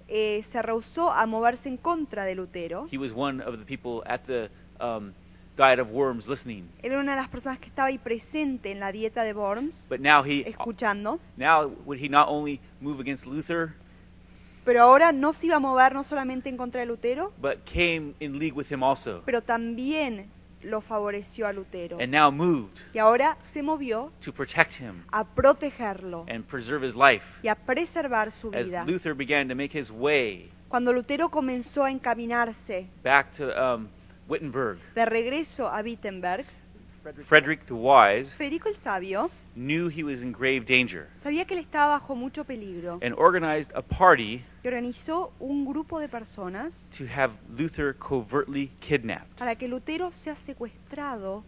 Eh, 0.07 0.43
se 0.51 0.61
rehusó 0.61 1.11
a 1.11 1.25
moverse 1.25 1.67
en 1.69 1.77
contra 1.77 2.25
de 2.25 2.35
Lutero. 2.35 2.87
He 2.91 2.97
was 2.97 3.11
one 3.15 3.41
of 3.43 3.57
the 3.57 3.65
people 3.65 4.01
at 4.05 4.21
the 4.27 4.49
um, 4.79 5.13
Diet 5.57 5.79
of 5.79 5.89
Worms 5.91 6.27
listening. 6.27 6.69
Era 6.83 6.99
una 6.99 7.15
de 7.15 7.21
las 7.21 7.29
personas 7.29 7.59
que 7.59 7.67
estaba 7.69 7.87
ahí 7.87 7.97
presente 7.97 8.71
en 8.71 8.79
la 8.79 8.91
dieta 8.91 9.23
de 9.23 9.33
Worms, 9.33 9.85
But 9.89 9.99
now 9.99 10.23
he 10.23 10.41
escuchando. 10.47 11.19
now 11.37 11.71
would 11.85 11.99
he 11.99 12.09
not 12.09 12.27
only 12.29 12.59
move 12.81 12.99
against 12.99 13.25
Luther, 13.25 13.73
Pero 14.65 14.81
ahora 14.81 15.11
no 15.11 15.33
se 15.33 15.45
iba 15.45 15.57
a 15.57 15.59
mover 15.59 15.93
no 15.93 16.03
solamente 16.03 16.49
en 16.49 16.57
contra 16.57 16.79
de 16.81 16.87
Lutero, 16.87 17.31
but 17.39 17.63
came 17.65 18.15
in 18.19 18.39
league 18.39 18.55
with 18.55 18.65
him 18.71 18.83
also, 18.83 19.21
pero 19.25 19.41
también 19.43 20.25
lo 20.65 20.81
favoreció 20.81 21.47
a 21.47 21.53
Lutero. 21.53 21.99
and 22.01 22.11
now 22.11 22.31
moved 22.31 22.77
Y 22.93 22.99
ahora 22.99 23.37
se 23.53 23.61
movió 23.61 24.11
to 24.23 24.33
protect 24.33 24.73
him 24.73 25.03
a 25.11 25.23
protegerlo 25.23 26.25
and 26.27 26.43
preserve 26.45 26.85
his 26.85 26.95
life. 26.95 27.23
y 27.43 27.47
a 27.47 27.55
preservar 27.55 28.31
su 28.33 28.49
As 28.53 28.65
vida. 28.65 28.83
Luther 28.85 29.13
began 29.15 29.47
to 29.47 29.55
make 29.55 29.77
his 29.77 29.89
way 29.91 30.49
Cuando 30.67 30.91
Lutero 30.91 31.29
comenzó 31.29 31.83
a 31.83 31.91
encaminarse 31.91 32.87
back 33.03 33.31
to 33.37 33.45
um, 33.57 33.87
Wittenberg, 34.27 34.79
de 34.95 35.05
regreso 35.05 35.67
a 35.67 35.81
Wittenberg, 35.81 36.45
Frederick 37.27 37.65
the 37.67 37.73
Wise 37.73 38.29
Federico 38.37 38.69
el 38.69 38.75
Sabio 38.83 39.29
knew 39.55 39.87
he 39.89 40.03
was 40.03 40.21
in 40.21 40.31
grave 40.31 40.61
danger 40.65 41.07
sabía 41.23 41.45
que 41.45 41.55
él 41.55 41.63
estaba 41.63 41.87
bajo 41.99 42.15
mucho 42.15 42.43
peligro 42.43 42.99
and 43.01 43.13
organized 43.17 43.71
a 43.75 43.81
party 43.81 44.43
y 44.63 44.67
organizó 44.67 45.31
un 45.39 45.65
grupo 45.65 45.99
de 45.99 46.09
personas 46.09 46.73
to 46.97 47.05
have 47.05 47.33
Luther 47.57 47.93
covertly 47.97 48.71
kidnapped. 48.79 49.37
para 49.37 49.55
que 49.55 49.67
Lutero 49.67 50.11
sea 50.23 50.35
secuestrado 50.45 51.43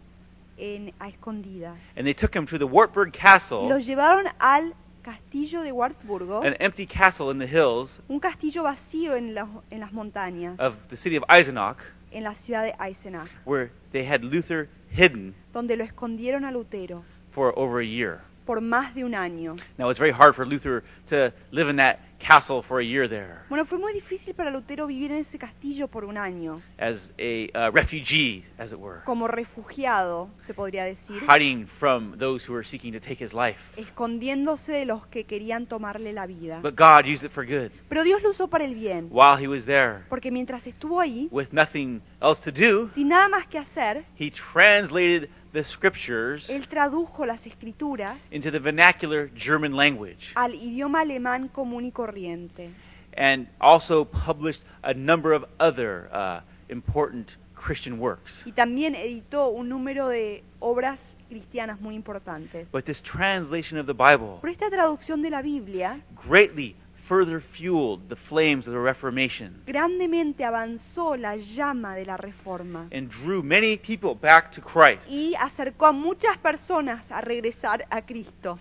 en, 0.56 0.92
a 0.98 1.08
escondidas. 1.08 1.76
And 1.96 2.04
they 2.04 2.14
took 2.14 2.34
him 2.34 2.46
to 2.46 2.58
the 2.58 2.64
Wartburg 2.66 3.12
Castle, 3.12 3.68
lo 3.68 3.78
llevaron 3.78 4.26
al 4.38 4.74
castillo 5.02 5.62
de 5.62 5.70
Wartburgo, 5.72 6.42
an 6.44 6.54
empty 6.60 6.86
castle 6.86 7.30
in 7.30 7.38
the 7.38 7.46
hills 7.46 8.00
un 8.08 8.18
castillo 8.20 8.62
vacío 8.64 9.14
en, 9.16 9.34
las- 9.34 9.48
en 9.70 9.80
las 9.80 9.92
montañas, 9.92 10.58
of 10.58 10.74
the 10.90 10.96
city 10.96 11.16
of 11.16 11.24
Eisenach, 11.28 11.78
en 12.10 12.24
la 12.24 12.34
ciudad 12.34 12.64
de 12.64 12.74
Eisenach, 12.78 13.28
where 13.44 13.70
they 13.92 14.04
had 14.04 14.22
Luther 14.22 14.68
hidden 14.90 15.34
donde 15.52 15.76
lo 15.76 15.84
escondieron 15.84 16.44
a 16.44 16.50
Lutero 16.50 17.04
for 17.32 17.52
over 17.56 17.80
a 17.80 17.84
year. 17.86 18.20
por 18.46 18.60
más 18.62 18.94
de 18.94 19.04
un 19.04 19.14
año. 19.14 19.56
Now, 19.76 19.90
it's 19.90 19.98
very 19.98 20.10
hard 20.10 20.34
for 20.34 20.46
Luther 20.46 20.82
to 21.10 21.32
live 21.50 21.68
in 21.68 21.76
that 21.76 21.98
castle 22.18 22.62
for 22.62 22.80
a 22.80 22.84
year 22.84 23.08
there 23.08 23.38
Bueno, 23.48 23.64
fue 23.64 23.78
muy 23.78 23.92
difícil 23.92 24.34
para 24.34 24.50
Lutero 24.50 24.86
vivir 24.86 25.10
en 25.12 25.18
ese 25.18 25.38
castillo 25.38 25.88
por 25.88 26.04
un 26.04 26.18
año, 26.18 26.60
as 26.78 27.10
a 27.18 27.68
uh, 27.68 27.70
refugee, 27.72 28.44
as 28.58 28.72
it 28.72 28.78
were, 28.78 29.00
como 29.04 29.28
refugiado, 29.28 30.28
se 30.46 30.54
podría 30.54 30.84
decir, 30.84 31.22
hiding 31.28 31.66
from 31.78 32.16
those 32.18 32.46
who 32.46 32.52
were 32.54 32.66
seeking 32.66 32.92
to 32.92 33.00
take 33.00 33.22
his 33.22 33.32
life. 33.32 33.58
escondiéndose 33.76 34.72
de 34.72 34.84
los 34.84 35.06
que 35.06 35.24
querían 35.24 35.66
tomarle 35.66 36.12
la 36.12 36.26
vida. 36.26 36.60
But 36.62 36.74
God 36.76 37.06
used 37.06 37.24
it 37.24 37.32
for 37.32 37.46
good. 37.46 37.70
Pero 37.88 38.02
Dios 38.02 38.22
lo 38.22 38.30
usó 38.30 38.48
para 38.48 38.64
el 38.64 38.74
bien, 38.74 39.08
While 39.10 39.42
he 39.42 39.48
was 39.48 39.64
there, 39.64 40.04
porque 40.08 40.30
mientras 40.30 40.66
estuvo 40.66 41.00
ahí, 41.00 41.28
with 41.30 41.48
nothing 41.52 42.00
else 42.20 42.42
to 42.42 42.52
do, 42.52 42.90
sin 42.94 43.08
nada 43.08 43.28
más 43.28 43.46
que 43.48 43.58
hacer, 43.58 44.04
he 44.18 44.30
translated 44.30 45.30
the 45.52 45.64
scriptures 45.64 46.48
él 46.50 46.66
tradujo 46.68 47.24
las 47.26 47.44
escrituras 47.46 48.18
into 48.30 48.50
the 48.50 48.58
vernacular 48.58 49.30
German 49.34 49.72
language 49.74 50.30
al 50.34 50.54
idioma 50.54 51.00
alemán 51.00 51.48
común 51.48 51.84
y 51.86 51.90
corriente. 51.92 52.70
and 53.16 53.48
also 53.60 54.04
published 54.04 54.62
a 54.82 54.94
number 54.94 55.32
of 55.32 55.44
other 55.58 56.08
uh, 56.12 56.40
important 56.68 57.36
Christian 57.54 57.98
works. 57.98 58.42
y 58.46 58.52
también 58.52 58.94
editó 58.94 59.48
un 59.48 59.68
número 59.68 60.08
de 60.08 60.42
obras 60.60 60.98
cristianas 61.28 61.78
muy 61.80 61.94
importantes. 61.94 62.66
But 62.72 62.84
this 62.86 63.02
translation 63.02 63.78
of 63.78 63.86
the 63.86 63.92
Bible 63.92 64.38
Pero 64.40 64.52
esta 64.52 64.70
traducción 64.70 65.20
de 65.20 65.30
la 65.30 65.42
Biblia 65.42 66.00
greatly 66.26 66.74
further 67.08 67.40
fueled 67.40 68.08
the 68.08 68.16
flames 68.28 68.66
of 68.66 68.72
the 68.72 68.78
Reformation 68.78 69.62
grandemente 69.66 70.44
avanzó 70.44 71.16
la 71.16 71.36
llama 71.36 71.96
de 71.96 72.04
la 72.04 72.16
reforma 72.16 72.88
and 72.92 73.08
drew 73.10 73.42
many 73.42 73.76
people 73.78 74.14
back 74.14 74.52
to 74.52 74.60
Christ. 74.60 75.02
y 75.08 75.34
acercó 75.38 75.86
a 75.86 75.92
muchas 75.92 76.36
personas 76.38 77.02
a 77.10 77.20
regresar 77.20 77.86
a 77.90 78.02
Cristo. 78.02 78.58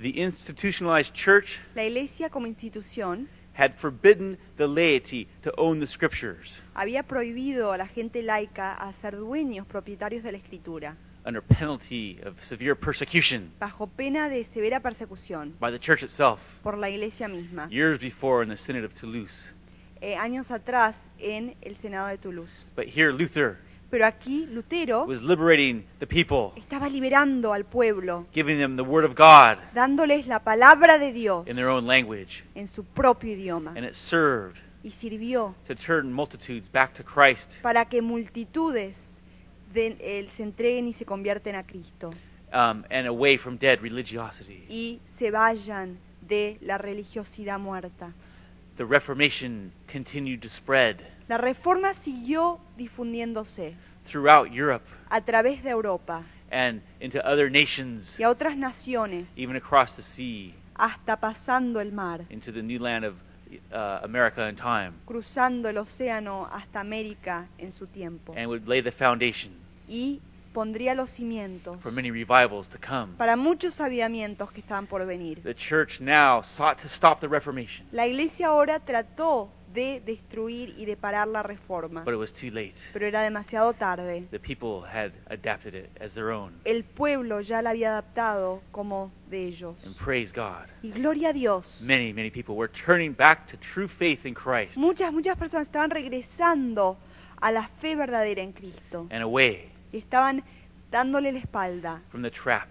The 0.00 0.10
institutionalized 0.10 1.12
church 1.12 1.58
La 1.74 1.84
iglesia 1.84 2.30
como 2.30 2.46
institución 2.46 3.28
had 3.56 3.74
forbidden 3.80 4.38
the 4.56 4.68
laity 4.68 5.26
to 5.42 5.52
own 5.56 5.80
the 5.80 5.86
scriptures 5.88 6.60
había 6.74 7.02
prohibido 7.02 7.72
a 7.72 7.76
la 7.78 7.88
gente 7.88 8.22
laica 8.22 8.72
a 8.74 8.92
ser 9.02 9.16
dueños 9.16 9.66
propietarios 9.66 10.22
de 10.22 10.30
la 10.30 10.38
escritura, 10.38 10.96
under 11.24 11.42
penalty 11.42 12.18
of 12.24 12.34
severe 12.44 12.74
persecution 12.74 13.50
bajo 13.60 13.86
pena 13.86 14.28
de 14.28 14.44
severa 14.54 14.80
persecución 14.80 15.54
by 15.60 15.70
the 15.70 15.78
church 15.78 16.02
itself 16.02 16.40
por 16.62 16.78
la 16.78 16.88
iglesia 16.88 17.28
misma, 17.28 17.68
years 17.70 17.98
before 18.00 18.42
in 18.42 18.48
the 18.48 18.56
Synod 18.56 18.84
of 18.84 18.92
Toulouse. 18.94 19.52
eh, 20.00 20.16
años 20.16 20.50
atrás 20.50 20.94
en 21.18 21.56
el 21.60 21.76
Senado 21.78 22.08
de 22.08 22.18
Toulouse. 22.18 22.52
But 22.76 22.86
here 22.86 23.12
Luther 23.12 23.58
Pero 23.90 24.04
aquí 24.04 24.44
Lutero 24.46 25.06
was 25.06 25.22
liberating 25.22 25.82
the 25.98 26.06
people, 26.06 26.52
estaba 26.60 26.90
liberando 26.90 27.54
al 27.54 27.64
pueblo, 27.64 28.26
giving 28.34 28.58
them 28.58 28.76
the 28.76 28.82
word 28.82 29.04
of 29.04 29.16
God 29.16 29.56
dándoles 29.74 30.26
la 30.26 30.40
palabra 30.40 30.98
de 30.98 31.10
Dios 31.10 31.46
in 31.48 31.56
their 31.56 31.68
own 31.68 31.86
language, 31.86 32.44
en 32.54 32.68
su 32.68 32.84
propio 32.84 33.32
idioma 33.32 33.72
and 33.76 33.86
it 33.86 33.94
served 33.94 34.58
y 34.84 34.90
sirvió 35.00 35.54
to 35.66 35.74
turn 35.74 36.12
multitudes 36.12 36.70
back 36.70 36.92
to 36.94 37.02
Christ 37.02 37.50
para 37.62 37.86
que 37.86 38.02
multitudes 38.02 38.94
eh, 39.74 40.28
se 40.36 40.42
entreguen 40.42 40.88
y 40.88 40.92
se 40.94 41.04
convierten 41.04 41.54
a 41.54 41.64
Cristo 41.64 42.10
um, 42.52 42.84
and 42.90 43.06
away 43.06 43.36
from 43.36 43.56
dead 43.58 43.80
religiosity. 43.80 44.64
y 44.68 45.00
se 45.18 45.30
vayan 45.30 45.98
de 46.20 46.58
la 46.60 46.78
religiosidad 46.78 47.58
muerta. 47.58 48.12
The 48.76 48.84
Reformation 48.84 49.72
continued 49.90 50.42
to 50.42 50.48
spread 50.48 50.98
La 51.28 51.36
reforma 51.36 51.94
siguió 52.04 52.58
difundiéndose 52.76 53.74
throughout 54.06 54.50
Europe 54.50 54.84
a 55.10 55.20
través 55.20 55.62
de 55.62 55.70
Europa 55.70 56.24
and 56.50 56.80
into 57.00 57.18
other 57.26 57.50
nations, 57.50 58.18
y 58.18 58.22
a 58.22 58.30
otras 58.30 58.56
naciones, 58.56 59.26
even 59.36 59.56
across 59.56 59.94
the 59.96 60.02
sea, 60.02 60.54
hasta 60.74 61.16
pasando 61.16 61.80
el 61.80 61.92
mar, 61.92 62.24
into 62.30 62.50
the 62.50 62.62
new 62.62 62.78
land 62.78 63.04
of 63.04 63.14
uh, 63.72 64.00
America 64.04 64.48
in 64.48 64.56
time, 64.56 64.92
cruzando 65.06 65.68
el 65.68 65.78
océano 65.78 66.48
hasta 66.52 66.80
América 66.80 67.46
en 67.58 67.72
su 67.72 67.86
tiempo. 67.86 68.34
and 68.36 68.46
would 68.48 68.66
lay 68.66 68.82
the 68.82 68.92
foundation 68.92 69.52
Y 69.88 70.20
pondría 70.52 70.94
los 70.94 71.10
cimientos 71.10 71.80
for 71.80 71.92
many 71.92 72.10
revivals 72.10 72.68
to 72.68 72.78
come. 72.78 73.14
para 73.16 73.36
muchos 73.36 73.80
avivamientos 73.80 74.50
que 74.52 74.60
estaban 74.60 74.86
por 74.86 75.04
venir. 75.06 75.42
The 75.42 75.54
church 75.54 76.00
now 76.00 76.42
sought 76.42 76.78
to 76.82 76.88
stop 76.88 77.20
the 77.20 77.28
Reformation, 77.28 77.86
La 77.92 78.06
iglesia 78.06 78.48
ahora 78.48 78.80
trató 78.80 79.50
de 79.72 80.00
destruir 80.04 80.74
y 80.78 80.84
de 80.84 80.96
parar 80.96 81.28
la 81.28 81.42
reforma, 81.42 82.02
but 82.04 82.14
it 82.14 82.18
was 82.18 82.32
too 82.32 82.50
late. 82.50 82.74
pero 82.92 83.06
era 83.06 83.22
demasiado 83.22 83.72
tarde. 83.74 84.26
The 84.30 84.38
people 84.38 84.88
had 84.88 85.12
adapted 85.28 85.74
it 85.74 85.90
as 86.00 86.14
their 86.14 86.30
own. 86.30 86.54
El 86.64 86.84
pueblo 86.84 87.40
ya 87.40 87.62
la 87.62 87.70
había 87.70 87.90
adaptado 87.90 88.62
como 88.70 89.12
de 89.28 89.46
ellos. 89.46 89.76
And 89.84 89.94
praise 89.96 90.32
God. 90.32 90.66
Y 90.82 90.90
gloria 90.90 91.30
a 91.30 91.32
Dios. 91.32 91.66
Many, 91.80 92.12
many 92.12 92.30
people 92.30 92.54
were 92.54 92.70
turning 92.86 93.12
back 93.12 93.46
to 93.48 93.56
true 93.74 93.88
faith 93.88 94.24
in 94.24 94.34
Christ 94.34 94.76
Muchas, 94.76 95.12
muchas 95.12 95.36
personas 95.36 95.66
estaban 95.66 95.90
regresando 95.90 96.96
a 97.40 97.52
la 97.52 97.68
fe 97.80 97.94
verdadera 97.94 98.42
en 98.42 98.52
Cristo 98.52 99.06
and 99.10 99.22
away 99.22 99.70
y 99.92 99.98
estaban 99.98 100.42
dándole 100.90 101.32
la 101.32 101.38
espalda 101.38 102.02
from 102.10 102.22
the 102.22 102.30
trap 102.30 102.68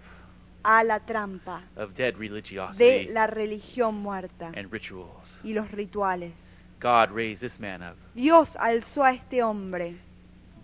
a 0.62 0.82
la 0.84 1.00
trampa 1.00 1.62
of 1.76 1.94
dead 1.94 2.14
de 2.14 2.18
religiosity 2.18 3.08
la 3.08 3.26
religión 3.26 3.94
muerta 3.94 4.52
and 4.54 4.70
rituals. 4.70 5.38
y 5.42 5.52
los 5.52 5.70
rituales. 5.70 6.32
God 6.80 7.10
raised 7.10 7.40
this 7.40 7.58
man 7.58 7.82
up, 7.82 7.96
Dios 8.14 8.48
alzó 8.56 9.04
a 9.04 9.12
este 9.12 9.42
hombre, 9.42 9.96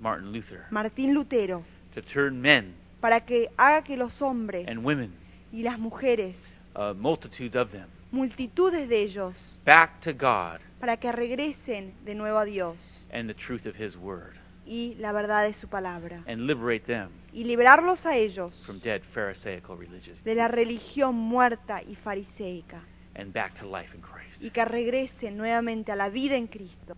Martin 0.00 0.32
Luther, 0.32 0.66
Martín 0.70 1.12
Lutero, 1.14 1.62
to 1.94 2.02
turn 2.02 2.40
men 2.40 2.74
para 3.00 3.20
que 3.20 3.50
haga 3.56 3.82
que 3.82 3.96
los 3.96 4.20
hombres 4.22 4.66
and 4.68 4.84
women, 4.84 5.12
y 5.52 5.62
las 5.62 5.78
mujeres, 5.78 6.36
uh, 6.76 6.94
multitudes 6.94 7.56
of 7.56 7.70
them, 7.70 7.88
multitudes 8.12 8.88
de 8.88 9.02
ellos, 9.02 9.34
back 9.64 10.00
to 10.00 10.12
God 10.12 10.60
para 10.80 10.96
que 10.98 11.10
regresen 11.12 11.94
de 12.04 12.14
nuevo 12.14 12.38
a 12.38 12.44
Dios 12.44 12.76
and 13.12 13.28
the 13.28 13.34
truth 13.34 13.66
of 13.66 13.74
His 13.76 13.96
Word, 13.96 14.34
y 14.66 14.94
la 14.98 15.12
verdad 15.12 15.44
de 15.44 15.54
su 15.54 15.68
palabra. 15.68 16.22
and 16.26 16.46
liberate 16.46 16.86
them 16.86 17.10
Y 17.32 17.44
liberarlos 17.44 18.04
a 18.06 18.16
ellos 18.16 18.54
from 18.64 18.78
dead 18.80 19.02
Pharisaical 19.12 19.76
religion 19.76 20.16
de 20.24 20.34
la 20.34 20.48
religión 20.48 21.14
muerta 21.16 21.82
y 21.82 21.96
fariseica 21.96 22.80
and 23.16 23.32
back 23.32 23.58
to 23.60 23.66
life 23.66 23.94
in 23.94 24.00
y 24.00 24.02
Christ. 24.02 24.52
que 24.54 24.64
regresen 24.64 25.36
nuevamente 25.36 25.92
a 25.92 25.96
la 25.96 26.08
vida 26.08 26.36
en 26.36 26.46
Cristo. 26.46 26.96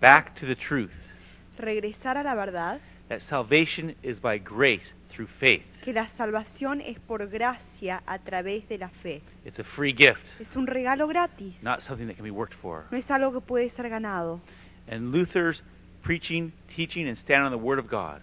Back 0.00 0.34
to 0.40 0.46
the 0.46 0.56
truth 0.56 0.92
Regresar 1.58 2.16
a 2.16 2.22
la 2.22 2.34
verdad, 2.36 2.80
that 3.08 3.20
salvation 3.20 3.96
is 4.02 4.20
by 4.20 4.38
grace 4.38 4.92
through 5.10 5.28
faith. 5.40 5.64
que 5.82 5.92
la 5.92 6.08
salvación 6.16 6.80
es 6.80 6.98
por 7.00 7.26
gracia 7.28 8.02
a 8.06 8.18
través 8.20 8.68
de 8.68 8.78
la 8.78 8.88
fe. 8.90 9.22
It's 9.44 9.58
a 9.58 9.64
free 9.64 9.92
gift, 9.92 10.20
Es 10.40 10.54
un 10.54 10.66
regalo 10.66 11.08
gratis, 11.08 11.54
not 11.62 11.80
something 11.80 12.06
that 12.06 12.16
can 12.16 12.24
be 12.24 12.30
worked 12.30 12.54
for. 12.60 12.84
no 12.90 12.98
es 12.98 13.10
algo 13.10 13.32
que 13.32 13.40
puede 13.40 13.70
ser 13.70 13.88
ganado. 13.88 14.40
And 14.88 15.10
Luther's 15.12 15.62
preaching, 16.02 16.52
teaching, 16.76 17.08
and 17.08 17.16
stand 17.18 17.44
on 17.44 17.50
the 17.50 17.58
Word 17.58 17.78
of 17.78 17.88
God 17.90 18.20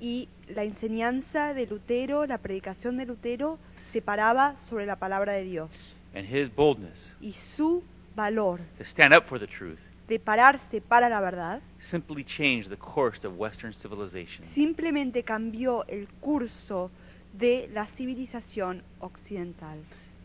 Y 0.00 0.28
la 0.54 0.62
enseñanza 0.62 1.52
de 1.54 1.66
Lutero, 1.66 2.24
la 2.26 2.38
predicación 2.38 2.96
de 2.96 3.06
Lutero, 3.06 3.58
se 3.92 4.00
paraba 4.00 4.54
sobre 4.68 4.86
la 4.86 4.94
palabra 4.96 5.32
de 5.32 5.42
Dios. 5.42 5.70
And 6.14 6.26
his 6.26 6.48
boldness 6.54 7.12
Y 7.20 7.32
su 7.56 7.82
valor 8.14 8.60
to 8.78 8.84
stand 8.84 9.14
up 9.14 9.26
for 9.28 9.38
the 9.38 9.46
truth 9.46 9.78
de 10.08 10.18
pararse 10.18 10.80
para 10.80 11.08
la 11.08 11.20
verdad 11.20 11.60
simply 11.90 12.24
changed 12.24 12.70
the 12.70 12.76
course 12.76 13.26
of 13.26 13.38
Western 13.38 13.72
civilization. 13.74 14.46
simplemente 14.54 15.22
cambió 15.22 15.84
el 15.86 16.08
curso 16.20 16.90
de 17.34 17.68
la 17.74 17.86
civilización 17.96 18.82
occidental. 19.00 19.78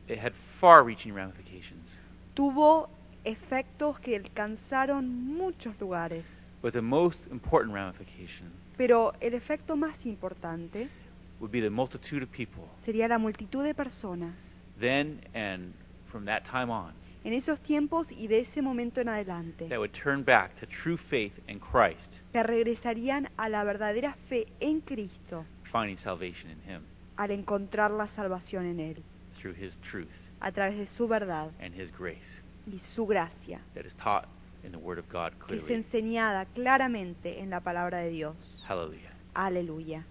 It 0.08 0.20
had 0.20 0.32
far 0.60 0.84
reaching 0.86 1.14
ramifications. 1.14 2.00
Tuvo 2.34 2.90
efectos 3.26 4.00
que 4.00 4.16
alcanzaron 4.16 5.06
muchos 5.26 5.80
lugares, 5.80 6.24
But 6.62 6.74
the 6.74 6.82
most 6.82 7.20
important 7.30 7.76
ramification 7.76 8.52
pero 8.78 9.14
el 9.20 9.34
efecto 9.34 9.76
más 9.76 10.06
importante 10.06 10.88
would 11.40 11.52
be 11.52 11.62
the 11.62 11.70
multitude 11.70 12.24
of 12.24 12.30
people 12.30 12.64
sería 12.86 13.08
la 13.08 13.18
multitud 13.18 13.64
de 13.64 13.74
personas 13.76 14.34
then 14.80 15.22
and 15.34 15.74
from 16.12 16.26
that 16.26 16.44
time 16.46 16.70
on 16.70 16.94
en 17.24 17.34
esos 17.34 17.60
tiempos 17.62 18.12
y 18.12 18.28
de 18.28 18.40
ese 18.42 18.62
momento 18.62 19.00
en 19.02 19.10
adelante 19.10 19.68
that 19.70 19.80
would 19.80 19.94
turn 19.94 20.24
back 20.24 20.54
to 20.60 20.66
true 20.68 20.98
faith 21.10 21.34
in 21.48 21.60
Christ, 21.60 22.12
que 22.32 22.44
regresarían 22.44 23.30
a 23.38 23.50
la 23.50 23.64
verdadera 23.64 24.16
fe 24.28 24.48
en 24.60 24.82
Cristo 24.82 25.46
finding 25.72 25.98
salvation 25.98 26.52
in 26.52 26.60
Him 26.70 26.82
al 27.16 27.32
encontrar 27.32 27.92
la 27.92 28.08
salvación 28.08 28.66
en 28.66 28.80
Él, 28.80 29.04
through 29.40 29.56
His 29.56 29.78
truth 29.90 30.10
a 30.42 30.52
través 30.52 30.78
de 30.78 30.88
su 30.98 31.08
verdad 31.08 31.52
and 31.62 31.74
His 31.74 31.92
grace 31.98 32.20
y 32.68 32.80
su 32.80 33.06
gracia, 33.06 33.62
that 33.74 33.86
is 33.86 33.94
taught 33.96 34.26
in 34.64 34.72
the 34.72 34.78
Word 34.78 34.98
of 34.98 35.06
God 35.10 35.32
que 35.48 35.56
es 35.56 35.64
clearly. 35.64 35.74
enseñada 35.76 36.46
claramente 36.46 37.40
en 37.40 37.50
la 37.50 37.60
palabra 37.62 38.00
de 38.00 38.10
Dios. 38.10 38.36
Hallelujah. 38.68 39.12
Aleluya. 39.34 40.06